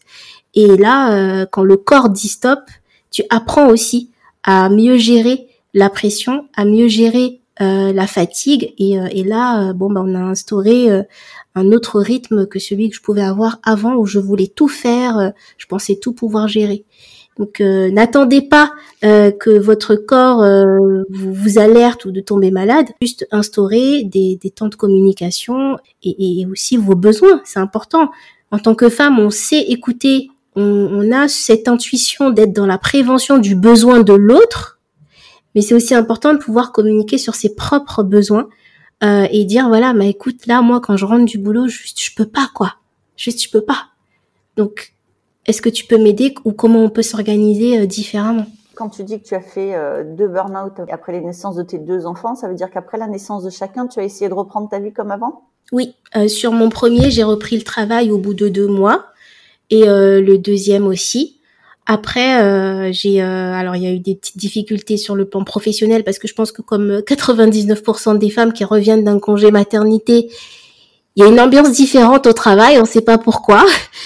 et 0.55 0.77
là, 0.77 1.13
euh, 1.15 1.47
quand 1.51 1.63
le 1.63 1.77
corps 1.77 2.11
dit 2.11 2.29
stop, 2.29 2.61
tu 3.11 3.23
apprends 3.31 3.69
aussi 3.69 4.11
à 4.43 4.69
mieux 4.69 4.97
gérer 4.97 5.49
la 5.75 5.91
pression, 5.91 6.47
à 6.57 6.65
mieux 6.65 6.89
gérer 6.89 7.41
euh, 7.61 7.93
la 7.93 8.07
fatigue. 8.07 8.75
Et, 8.79 8.99
euh, 8.99 9.07
et 9.11 9.23
là, 9.23 9.73
bon, 9.73 9.91
bah, 9.91 10.03
on 10.05 10.15
a 10.15 10.21
instauré 10.21 10.89
un 11.55 11.73
autre 11.73 12.01
rythme 12.01 12.47
que 12.47 12.59
celui 12.59 12.91
que 12.91 12.97
je 12.97 13.03
pouvais 13.03 13.23
avoir 13.23 13.59
avant, 13.63 13.95
où 13.95 14.07
je 14.07 14.19
voulais 14.19 14.49
tout 14.49 14.69
faire, 14.69 15.33
je 15.57 15.67
pensais 15.67 15.97
tout 15.97 16.13
pouvoir 16.13 16.49
gérer. 16.49 16.85
Donc, 17.39 17.61
n'attendez 17.61 18.43
pas 18.43 18.73
que 19.03 19.59
votre 19.59 19.95
corps 19.95 20.45
vous, 21.11 21.33
vous, 21.33 21.59
alerte 21.59 22.05
ou 22.05 22.11
de 22.11 22.21
tomber 22.21 22.51
malade. 22.51 22.87
Juste 23.01 23.27
instaurer 23.31 24.05
des, 24.05 24.39
des 24.41 24.51
temps 24.51 24.69
de 24.69 24.75
communication 24.75 25.79
et, 26.03 26.41
et 26.41 26.47
aussi 26.47 26.77
vos 26.77 26.97
besoins. 26.97 27.41
C'est 27.45 27.61
important. 27.61 28.11
En 28.51 28.59
tant 28.59 28.75
que 28.75 28.89
femme, 28.89 29.19
on 29.19 29.31
sait 29.31 29.61
écouter 29.61 30.29
on, 30.61 31.13
a 31.13 31.29
cette 31.29 31.69
intuition 31.69 32.31
d'être 32.31 32.53
dans 32.53 32.67
la 32.67 32.79
prévention 32.79 33.39
du 33.39 33.55
besoin 33.55 34.01
de 34.01 34.13
l'autre, 34.13 34.81
mais 35.55 35.61
c'est 35.61 35.75
aussi 35.75 35.95
important 35.95 36.33
de 36.33 36.39
pouvoir 36.39 36.73
communiquer 36.73 37.19
sur 37.19 37.35
ses 37.35 37.55
propres 37.55 38.03
besoins 38.03 38.49
euh, 39.03 39.27
et 39.31 39.45
dire 39.45 39.69
voilà, 39.69 39.93
mais 39.93 40.11
écoute, 40.11 40.47
là, 40.47 40.63
moi, 40.63 40.81
quand 40.81 40.97
je 40.97 41.05
rentre 41.05 41.25
du 41.25 41.39
boulot, 41.39 41.67
juste, 41.69 42.01
je 42.01 42.15
peux 42.15 42.27
pas, 42.27 42.49
quoi. 42.55 42.75
Juste, 43.17 43.43
je 43.43 43.51
peux 43.51 43.63
pas. 43.63 43.87
Donc, 44.57 44.95
est-ce 45.47 45.63
que 45.63 45.69
tu 45.69 45.87
peux 45.87 45.99
m'aider 45.99 46.35
ou 46.45 46.53
comment 46.53 46.85
on 46.85 46.91
peut 46.91 47.03
s'organiser 47.03 47.81
euh, 47.81 47.87
différemment? 47.87 48.47
Quand 48.75 48.91
tu 48.91 49.03
dis 49.05 49.21
que 49.21 49.27
tu 49.27 49.35
as 49.35 49.41
fait 49.41 49.75
euh, 49.75 50.05
deux 50.05 50.29
burn-out 50.29 50.73
après 50.91 51.13
les 51.13 51.21
naissances 51.21 51.57
de 51.57 51.63
tes 51.63 51.79
deux 51.79 52.07
enfants, 52.07 52.35
ça 52.35 52.49
veut 52.49 52.55
dire 52.55 52.71
qu'après 52.71 52.99
la 52.99 53.09
naissance 53.09 53.43
de 53.43 53.51
chacun, 53.51 53.87
tu 53.87 54.01
as 54.01 54.05
essayé 54.05 54.29
de 54.29 54.35
reprendre 54.35 54.69
ta 54.69 54.79
vie 54.79 54.93
comme 54.93 55.11
avant? 55.11 55.43
Oui, 55.73 55.95
sur 56.27 56.51
mon 56.51 56.69
premier, 56.69 57.11
j'ai 57.11 57.23
repris 57.23 57.57
le 57.57 57.63
travail 57.63 58.11
au 58.11 58.19
bout 58.19 58.35
de 58.35 58.49
deux 58.49 58.67
mois 58.67 59.11
et 59.71 59.89
euh, 59.89 60.21
le 60.21 60.39
deuxième 60.39 60.87
aussi. 60.87 61.37
Après, 61.87 62.43
euh, 62.43 62.91
j'ai 62.93 63.23
euh, 63.23 63.53
alors 63.53 63.75
il 63.75 63.83
y 63.83 63.87
a 63.87 63.91
eu 63.91 63.99
des 63.99 64.15
petites 64.15 64.37
difficultés 64.37 64.97
sur 64.97 65.17
le 65.17 65.25
plan 65.25 65.43
professionnel 65.43 66.05
parce 66.05 66.19
que 66.19 66.29
je 66.29 66.35
pense 66.35 66.53
que 66.53 66.63
comme 66.63 66.99
99% 66.99 68.19
des 68.19 68.31
femmes 68.31 68.53
qui 68.53 68.65
reviennent 68.65 69.03
d'un 69.03 69.19
congé 69.19 69.51
maternité, 69.51 70.31
il 71.17 71.25
y 71.25 71.27
a 71.27 71.29
une 71.29 71.41
ambiance 71.41 71.73
différente 71.73 72.27
au 72.27 72.33
travail, 72.33 72.79
on 72.79 72.83
ne 72.83 72.87
sait 72.87 73.01
pas 73.01 73.19
pourquoi. 73.19 73.65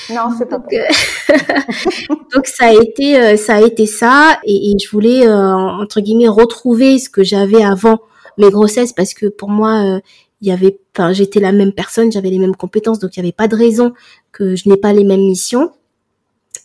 Non, 0.08 0.30
c'est 0.38 0.48
pas. 0.48 0.58
Donc, 0.58 0.70
donc 2.34 2.46
ça 2.46 2.66
a 2.66 2.72
été 2.72 3.36
ça 3.36 3.56
a 3.56 3.60
été 3.60 3.86
ça 3.86 4.38
et, 4.44 4.70
et 4.70 4.78
je 4.78 4.88
voulais 4.90 5.28
entre 5.28 6.00
guillemets 6.00 6.28
retrouver 6.28 6.98
ce 6.98 7.10
que 7.10 7.22
j'avais 7.22 7.62
avant 7.62 7.98
mes 8.38 8.50
grossesses 8.50 8.94
parce 8.94 9.12
que 9.12 9.26
pour 9.26 9.50
moi 9.50 10.00
il 10.40 10.48
y 10.48 10.52
avait, 10.52 10.78
enfin, 10.94 11.12
j'étais 11.12 11.40
la 11.40 11.52
même 11.52 11.72
personne, 11.72 12.12
j'avais 12.12 12.30
les 12.30 12.38
mêmes 12.38 12.56
compétences, 12.56 12.98
donc 12.98 13.16
il 13.16 13.20
n'y 13.20 13.26
avait 13.26 13.32
pas 13.32 13.48
de 13.48 13.56
raison 13.56 13.94
que 14.32 14.56
je 14.56 14.68
n'ai 14.68 14.76
pas 14.76 14.92
les 14.92 15.04
mêmes 15.04 15.24
missions. 15.24 15.72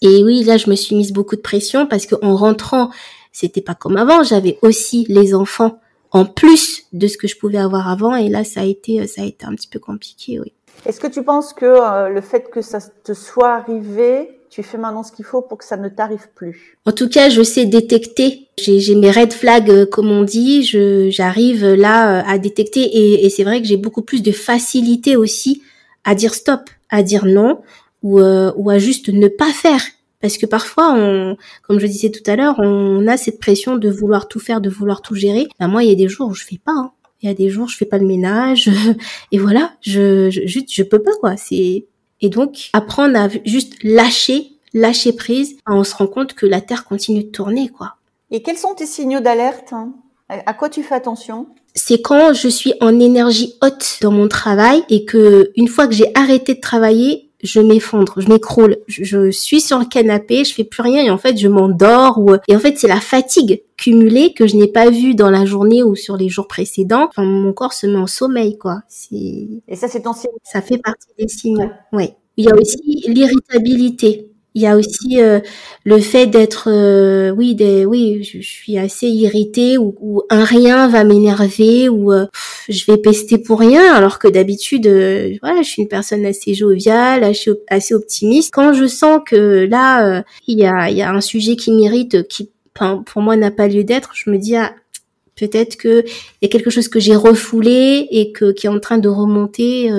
Et 0.01 0.23
oui, 0.23 0.43
là, 0.43 0.57
je 0.57 0.69
me 0.69 0.75
suis 0.75 0.95
mise 0.95 1.11
beaucoup 1.11 1.35
de 1.35 1.41
pression 1.41 1.85
parce 1.85 2.05
qu'en 2.05 2.35
rentrant, 2.35 2.89
c'était 3.31 3.61
pas 3.61 3.75
comme 3.75 3.97
avant. 3.97 4.23
J'avais 4.23 4.57
aussi 4.61 5.05
les 5.09 5.33
enfants 5.33 5.79
en 6.11 6.25
plus 6.25 6.83
de 6.93 7.07
ce 7.07 7.17
que 7.17 7.27
je 7.27 7.37
pouvais 7.37 7.57
avoir 7.57 7.87
avant. 7.89 8.15
Et 8.15 8.29
là, 8.29 8.43
ça 8.43 8.61
a 8.61 8.65
été, 8.65 9.05
ça 9.07 9.21
a 9.21 9.25
été 9.25 9.45
un 9.45 9.55
petit 9.55 9.67
peu 9.67 9.79
compliqué, 9.79 10.39
oui. 10.39 10.53
Est-ce 10.85 10.99
que 10.99 11.07
tu 11.07 11.23
penses 11.23 11.53
que 11.53 11.65
euh, 11.65 12.09
le 12.09 12.21
fait 12.21 12.49
que 12.49 12.61
ça 12.61 12.79
te 12.81 13.13
soit 13.13 13.53
arrivé 13.53 14.38
tu 14.49 14.63
fais 14.63 14.77
maintenant 14.77 15.03
ce 15.03 15.11
qu'il 15.11 15.25
faut 15.25 15.41
pour 15.41 15.59
que 15.59 15.65
ça 15.65 15.77
ne 15.77 15.89
t'arrive 15.89 16.27
plus. 16.33 16.77
En 16.85 16.91
tout 16.91 17.07
cas, 17.07 17.29
je 17.29 17.43
sais 17.43 17.65
détecter. 17.65 18.47
J'ai 18.57 18.95
mes 18.95 19.11
red 19.11 19.31
flags, 19.31 19.69
euh, 19.69 19.85
comme 19.85 20.09
on 20.09 20.23
dit. 20.23 20.63
J'arrive 21.11 21.65
là 21.65 22.19
euh, 22.19 22.23
à 22.25 22.37
détecter 22.37 22.81
et, 22.81 23.25
et 23.25 23.29
c'est 23.29 23.43
vrai 23.43 23.61
que 23.61 23.67
j'ai 23.67 23.77
beaucoup 23.77 24.01
plus 24.01 24.23
de 24.23 24.31
facilité 24.31 25.15
aussi 25.15 25.61
à 26.03 26.15
dire 26.15 26.33
stop, 26.33 26.69
à 26.89 27.03
dire 27.03 27.25
non 27.25 27.61
ou, 28.01 28.19
euh, 28.19 28.51
ou 28.55 28.69
à 28.69 28.79
juste 28.79 29.09
ne 29.09 29.27
pas 29.27 29.51
faire. 29.51 29.81
Parce 30.21 30.37
que 30.37 30.45
parfois, 30.45 30.93
on, 30.95 31.37
comme 31.63 31.79
je 31.79 31.87
disais 31.87 32.09
tout 32.09 32.29
à 32.29 32.35
l'heure, 32.35 32.55
on 32.59 33.07
a 33.07 33.15
cette 33.15 33.39
pression 33.39 33.77
de 33.77 33.89
vouloir 33.89 34.27
tout 34.27 34.39
faire, 34.39 34.59
de 34.59 34.69
vouloir 34.69 35.01
tout 35.01 35.15
gérer. 35.15 35.47
Ben 35.59 35.67
moi, 35.67 35.83
il 35.83 35.89
y 35.89 35.93
a 35.93 35.95
des 35.95 36.09
jours 36.09 36.29
où 36.29 36.33
je 36.33 36.43
fais 36.43 36.57
pas. 36.57 36.73
Hein. 36.73 36.91
Il 37.21 37.29
y 37.29 37.31
a 37.31 37.35
des 37.35 37.49
jours, 37.49 37.67
je 37.69 37.77
fais 37.77 37.85
pas 37.85 37.97
le 37.97 38.05
ménage, 38.05 38.69
et 39.31 39.37
voilà, 39.37 39.73
je, 39.81 40.29
je 40.29 40.45
juste, 40.45 40.73
je 40.73 40.83
peux 40.83 40.99
pas 40.99 41.11
quoi. 41.19 41.35
C'est 41.37 41.85
et 42.21 42.29
donc, 42.29 42.69
apprendre 42.73 43.17
à 43.17 43.29
juste 43.45 43.73
lâcher, 43.83 44.51
lâcher 44.73 45.13
prise, 45.13 45.57
on 45.67 45.83
se 45.83 45.95
rend 45.95 46.07
compte 46.07 46.33
que 46.33 46.45
la 46.45 46.61
Terre 46.61 46.85
continue 46.85 47.23
de 47.23 47.29
tourner, 47.29 47.69
quoi. 47.69 47.95
Et 48.31 48.41
quels 48.41 48.57
sont 48.57 48.75
tes 48.75 48.85
signaux 48.85 49.21
d'alerte 49.21 49.73
hein? 49.73 49.93
À 50.29 50.53
quoi 50.53 50.69
tu 50.69 50.83
fais 50.83 50.93
attention? 50.93 51.47
C'est 51.73 52.01
quand 52.01 52.33
je 52.33 52.47
suis 52.47 52.73
en 52.81 52.99
énergie 52.99 53.55
haute 53.63 53.97
dans 54.01 54.11
mon 54.11 54.27
travail 54.27 54.83
et 54.89 55.03
que 55.05 55.51
une 55.55 55.67
fois 55.67 55.87
que 55.87 55.93
j'ai 55.93 56.11
arrêté 56.13 56.53
de 56.53 56.59
travailler, 56.59 57.28
je 57.41 57.59
m'effondre, 57.61 58.15
je 58.17 58.27
m'écroule, 58.27 58.77
je, 58.87 59.31
suis 59.31 59.61
sur 59.61 59.79
le 59.79 59.85
canapé, 59.85 60.43
je 60.43 60.53
fais 60.53 60.63
plus 60.63 60.81
rien 60.81 61.03
et 61.03 61.09
en 61.09 61.17
fait 61.17 61.37
je 61.37 61.47
m'endors 61.47 62.17
ou 62.17 62.35
et 62.47 62.55
en 62.55 62.59
fait 62.59 62.77
c'est 62.77 62.87
la 62.87 62.99
fatigue 62.99 63.63
cumulée 63.77 64.33
que 64.33 64.45
je 64.45 64.57
n'ai 64.57 64.67
pas 64.67 64.89
vue 64.89 65.15
dans 65.15 65.29
la 65.29 65.45
journée 65.45 65.83
ou 65.83 65.95
sur 65.95 66.17
les 66.17 66.27
jours 66.27 66.47
précédents. 66.47 67.07
Enfin, 67.09 67.23
mon 67.23 67.53
corps 67.53 67.73
se 67.73 67.87
met 67.87 67.97
en 67.97 68.07
sommeil 68.07 68.57
quoi. 68.57 68.81
Et 69.11 69.75
ça 69.75 69.87
c'est 69.87 70.01
ton 70.01 70.13
signe. 70.13 70.31
Ça 70.43 70.61
fait 70.61 70.77
partie 70.77 71.07
des 71.17 71.27
signes. 71.27 71.71
Oui. 71.93 72.09
Il 72.37 72.45
y 72.45 72.49
a 72.49 72.55
aussi 72.55 73.03
l'irritabilité. 73.07 74.29
Il 74.55 74.63
y 74.63 74.67
a 74.67 74.75
aussi 74.75 75.21
euh, 75.21 75.39
le 75.83 75.99
fait 75.99 76.25
d'être, 76.25 76.69
euh, 76.71 77.29
oui, 77.29 77.53
des, 77.53 77.85
oui, 77.85 78.23
je, 78.23 78.41
suis 78.41 78.79
assez 78.79 79.07
irritée 79.07 79.77
ou, 79.77 80.23
un 80.31 80.43
rien 80.43 80.87
va 80.87 81.03
m'énerver 81.03 81.87
ou 81.87 82.11
euh, 82.11 82.25
je 82.67 82.83
vais 82.91 82.97
pester 82.97 83.37
pour 83.37 83.59
rien, 83.59 83.93
alors 83.93 84.17
que 84.17 84.27
d'habitude, 84.27 84.87
voilà, 85.41 85.61
je 85.61 85.69
suis 85.69 85.83
une 85.83 85.87
personne 85.87 86.25
assez 86.25 86.55
joviale, 86.55 87.23
assez, 87.69 87.93
optimiste. 87.93 88.51
Quand 88.51 88.73
je 88.73 88.87
sens 88.87 89.21
que 89.25 89.67
là, 89.69 90.23
il 90.47 90.57
y 90.57 90.65
a, 90.65 90.89
y 90.89 91.01
a 91.03 91.11
un 91.11 91.21
sujet 91.21 91.55
qui 91.55 91.71
m'irrite, 91.71 92.27
qui, 92.27 92.49
pour 92.73 93.21
moi, 93.21 93.35
n'a 93.37 93.51
pas 93.51 93.67
lieu 93.67 93.83
d'être, 93.83 94.11
je 94.15 94.31
me 94.31 94.37
dis 94.37 94.55
ah, 94.55 94.73
peut-être 95.35 95.77
que 95.77 96.03
il 96.05 96.41
y 96.41 96.45
a 96.45 96.49
quelque 96.49 96.71
chose 96.71 96.87
que 96.87 96.99
j'ai 96.99 97.15
refoulé 97.15 98.07
et 98.11 98.31
que 98.31 98.51
qui 98.51 98.65
est 98.65 98.69
en 98.69 98.79
train 98.79 98.97
de 98.97 99.09
remonter 99.09 99.91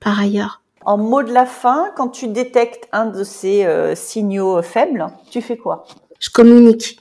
par 0.00 0.20
ailleurs. 0.20 0.59
En 0.90 0.98
mot 0.98 1.22
de 1.22 1.32
la 1.32 1.46
fin, 1.46 1.92
quand 1.96 2.08
tu 2.08 2.26
détectes 2.26 2.88
un 2.90 3.06
de 3.06 3.22
ces 3.22 3.62
euh, 3.62 3.94
signaux 3.94 4.60
faibles, 4.60 5.06
tu 5.30 5.40
fais 5.40 5.56
quoi? 5.56 5.86
Je 6.18 6.30
communique. 6.30 6.98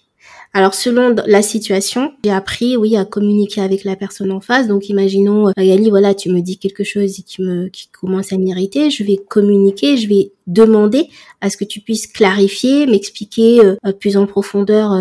Alors 0.53 0.75
selon 0.75 1.15
la 1.25 1.41
situation, 1.41 2.13
j'ai 2.23 2.29
appris 2.29 2.77
oui 2.77 2.95
à 2.97 3.05
communiquer 3.05 3.61
avec 3.61 3.83
la 3.83 3.95
personne 3.95 4.31
en 4.31 4.41
face. 4.41 4.67
Donc 4.67 4.89
imaginons 4.89 5.47
euh, 5.47 5.53
Magali, 5.57 5.89
voilà, 5.89 6.13
tu 6.13 6.29
me 6.29 6.41
dis 6.41 6.59
quelque 6.59 6.83
chose 6.83 7.23
qui 7.25 7.41
me 7.41 7.69
qui 7.69 7.87
commence 7.87 8.31
à 8.31 8.37
m'irriter, 8.37 8.91
je 8.91 9.03
vais 9.03 9.17
communiquer, 9.17 9.97
je 9.97 10.07
vais 10.07 10.33
demander 10.45 11.09
à 11.41 11.49
ce 11.49 11.57
que 11.57 11.65
tu 11.65 11.79
puisses 11.79 12.05
clarifier, 12.05 12.85
m'expliquer 12.85 13.65
euh, 13.65 13.91
plus 13.91 14.17
en 14.17 14.27
profondeur 14.27 14.91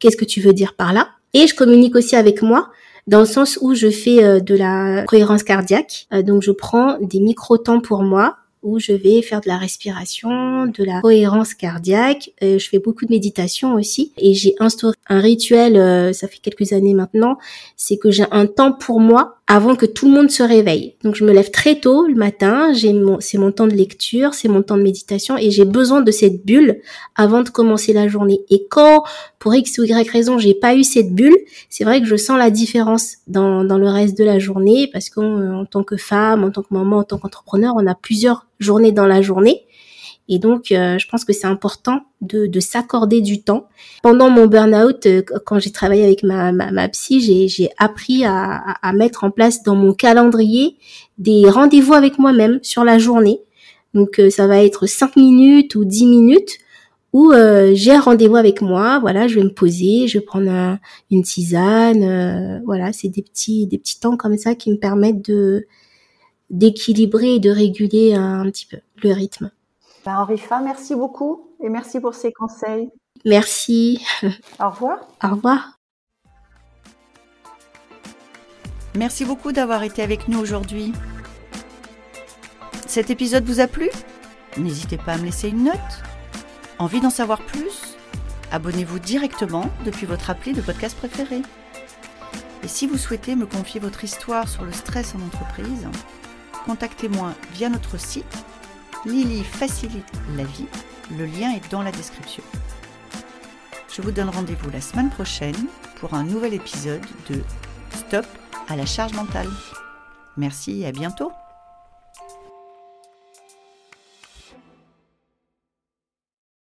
qu'est-ce 0.00 0.16
que 0.16 0.24
tu 0.24 0.40
veux 0.40 0.52
dire 0.52 0.74
par 0.74 0.92
là. 0.92 1.10
Et 1.32 1.46
je 1.46 1.54
communique 1.54 1.94
aussi 1.94 2.16
avec 2.16 2.42
moi 2.42 2.70
dans 3.06 3.20
le 3.20 3.26
sens 3.26 3.58
où 3.60 3.74
je 3.74 3.90
fais 3.90 4.40
de 4.40 4.54
la 4.54 5.04
cohérence 5.04 5.42
cardiaque. 5.42 6.06
donc 6.24 6.42
je 6.42 6.50
prends 6.50 6.98
des 7.00 7.20
micro-temps 7.20 7.80
pour 7.80 8.02
moi 8.02 8.36
où 8.62 8.78
je 8.78 8.92
vais 8.92 9.22
faire 9.22 9.40
de 9.40 9.48
la 9.48 9.56
respiration, 9.56 10.66
de 10.66 10.84
la 10.84 11.00
cohérence 11.00 11.54
cardiaque. 11.54 12.32
Euh, 12.42 12.58
je 12.58 12.68
fais 12.68 12.78
beaucoup 12.78 13.06
de 13.06 13.10
méditation 13.10 13.74
aussi 13.74 14.12
et 14.18 14.34
j'ai 14.34 14.54
instauré 14.60 14.96
un 15.08 15.20
rituel, 15.20 15.76
euh, 15.76 16.12
ça 16.12 16.28
fait 16.28 16.38
quelques 16.38 16.72
années 16.72 16.94
maintenant, 16.94 17.38
c'est 17.76 17.96
que 17.96 18.10
j'ai 18.10 18.24
un 18.30 18.46
temps 18.46 18.72
pour 18.72 19.00
moi 19.00 19.36
avant 19.52 19.74
que 19.74 19.84
tout 19.84 20.06
le 20.06 20.12
monde 20.12 20.30
se 20.30 20.44
réveille. 20.44 20.94
Donc 21.02 21.16
je 21.16 21.24
me 21.24 21.32
lève 21.32 21.50
très 21.50 21.80
tôt 21.80 22.06
le 22.06 22.14
matin, 22.14 22.72
j'ai 22.72 22.92
mon, 22.92 23.18
c'est 23.18 23.36
mon 23.36 23.50
temps 23.50 23.66
de 23.66 23.74
lecture, 23.74 24.32
c'est 24.32 24.46
mon 24.46 24.62
temps 24.62 24.76
de 24.76 24.82
méditation 24.84 25.36
et 25.36 25.50
j'ai 25.50 25.64
besoin 25.64 26.02
de 26.02 26.12
cette 26.12 26.46
bulle 26.46 26.80
avant 27.16 27.42
de 27.42 27.48
commencer 27.48 27.92
la 27.92 28.06
journée. 28.06 28.42
Et 28.48 28.68
quand, 28.70 29.02
pour 29.40 29.52
X 29.52 29.78
ou 29.78 29.82
Y 29.82 30.08
raison, 30.08 30.38
j'ai 30.38 30.54
pas 30.54 30.76
eu 30.76 30.84
cette 30.84 31.12
bulle, 31.12 31.36
c'est 31.68 31.82
vrai 31.82 32.00
que 32.00 32.06
je 32.06 32.14
sens 32.14 32.38
la 32.38 32.50
différence 32.50 33.16
dans, 33.26 33.64
dans 33.64 33.76
le 33.76 33.88
reste 33.88 34.16
de 34.16 34.22
la 34.22 34.38
journée 34.38 34.88
parce 34.92 35.10
qu'en 35.10 35.64
tant 35.64 35.82
que 35.82 35.96
femme, 35.96 36.44
en 36.44 36.52
tant 36.52 36.62
que 36.62 36.72
maman, 36.72 36.98
en 36.98 37.04
tant 37.04 37.18
qu'entrepreneur, 37.18 37.74
on 37.76 37.88
a 37.88 37.96
plusieurs 37.96 38.46
journées 38.60 38.92
dans 38.92 39.06
la 39.06 39.20
journée. 39.20 39.64
Et 40.32 40.38
donc, 40.38 40.70
euh, 40.70 40.96
je 40.96 41.08
pense 41.08 41.24
que 41.24 41.32
c'est 41.32 41.48
important 41.48 42.02
de, 42.20 42.46
de 42.46 42.60
s'accorder 42.60 43.20
du 43.20 43.42
temps. 43.42 43.66
Pendant 44.00 44.30
mon 44.30 44.46
burn-out, 44.46 45.04
euh, 45.06 45.22
quand 45.44 45.58
j'ai 45.58 45.72
travaillé 45.72 46.04
avec 46.04 46.22
ma, 46.22 46.52
ma, 46.52 46.70
ma 46.70 46.88
psy, 46.88 47.48
j'ai 47.48 47.68
appris 47.78 48.24
à, 48.24 48.76
à, 48.80 48.92
mettre 48.92 49.24
en 49.24 49.32
place 49.32 49.64
dans 49.64 49.74
mon 49.74 49.92
calendrier 49.92 50.76
des 51.18 51.50
rendez-vous 51.50 51.94
avec 51.94 52.20
moi-même 52.20 52.60
sur 52.62 52.84
la 52.84 53.00
journée. 53.00 53.40
Donc, 53.92 54.20
euh, 54.20 54.30
ça 54.30 54.46
va 54.46 54.62
être 54.62 54.86
5 54.86 55.16
minutes 55.16 55.74
ou 55.74 55.84
10 55.84 56.06
minutes 56.06 56.58
où 57.12 57.32
j'ai 57.72 57.90
un 57.90 58.00
rendez-vous 58.00 58.36
avec 58.36 58.62
moi. 58.62 59.00
Voilà, 59.00 59.26
je 59.26 59.34
vais 59.34 59.42
me 59.42 59.52
poser, 59.52 60.06
je 60.06 60.18
vais 60.18 60.24
prendre 60.24 60.78
une 61.10 61.24
tisane. 61.24 62.62
voilà, 62.64 62.92
c'est 62.92 63.08
des 63.08 63.22
petits, 63.22 63.66
des 63.66 63.78
petits 63.78 63.98
temps 63.98 64.16
comme 64.16 64.38
ça 64.38 64.54
qui 64.54 64.70
me 64.70 64.76
permettent 64.76 65.28
de 65.28 65.66
d'équilibrer 66.50 67.34
et 67.34 67.40
de 67.40 67.50
réguler 67.50 68.14
un 68.14 68.48
petit 68.48 68.66
peu 68.66 68.76
le 69.02 69.12
rythme. 69.12 69.50
Ben, 70.04 70.16
Henrifa, 70.16 70.60
merci 70.60 70.94
beaucoup 70.94 71.54
et 71.62 71.68
merci 71.68 72.00
pour 72.00 72.14
ces 72.14 72.32
conseils. 72.32 72.90
Merci. 73.24 74.04
Au 74.58 74.70
revoir. 74.70 74.98
Au 75.22 75.28
revoir. 75.28 75.78
Merci 78.96 79.24
beaucoup 79.24 79.52
d'avoir 79.52 79.82
été 79.82 80.02
avec 80.02 80.28
nous 80.28 80.38
aujourd'hui. 80.38 80.92
Cet 82.86 83.10
épisode 83.10 83.44
vous 83.44 83.60
a 83.60 83.66
plu? 83.66 83.90
N'hésitez 84.56 84.96
pas 84.96 85.12
à 85.12 85.18
me 85.18 85.24
laisser 85.24 85.48
une 85.48 85.64
note. 85.64 86.02
Envie 86.78 87.00
d'en 87.00 87.10
savoir 87.10 87.40
plus? 87.42 87.96
Abonnez-vous 88.50 88.98
directement 88.98 89.66
depuis 89.84 90.06
votre 90.06 90.30
appli 90.30 90.54
de 90.54 90.60
podcast 90.60 90.96
préféré. 90.96 91.42
Et 92.64 92.68
si 92.68 92.86
vous 92.86 92.98
souhaitez 92.98 93.36
me 93.36 93.46
confier 93.46 93.80
votre 93.80 94.02
histoire 94.02 94.48
sur 94.48 94.64
le 94.64 94.72
stress 94.72 95.14
en 95.14 95.24
entreprise, 95.24 95.86
contactez-moi 96.66 97.32
via 97.52 97.68
notre 97.68 97.98
site 97.98 98.44
Lily 99.06 99.42
facilite 99.44 100.12
la 100.36 100.44
vie. 100.44 100.66
Le 101.16 101.24
lien 101.24 101.52
est 101.52 101.70
dans 101.70 101.82
la 101.82 101.90
description. 101.90 102.42
Je 103.90 104.02
vous 104.02 104.10
donne 104.10 104.28
rendez-vous 104.28 104.70
la 104.70 104.80
semaine 104.80 105.08
prochaine 105.08 105.56
pour 105.96 106.12
un 106.14 106.22
nouvel 106.22 106.52
épisode 106.52 107.04
de 107.30 107.42
Stop 107.94 108.26
à 108.68 108.76
la 108.76 108.84
charge 108.84 109.14
mentale. 109.14 109.48
Merci 110.36 110.82
et 110.82 110.86
à 110.86 110.92
bientôt 110.92 111.32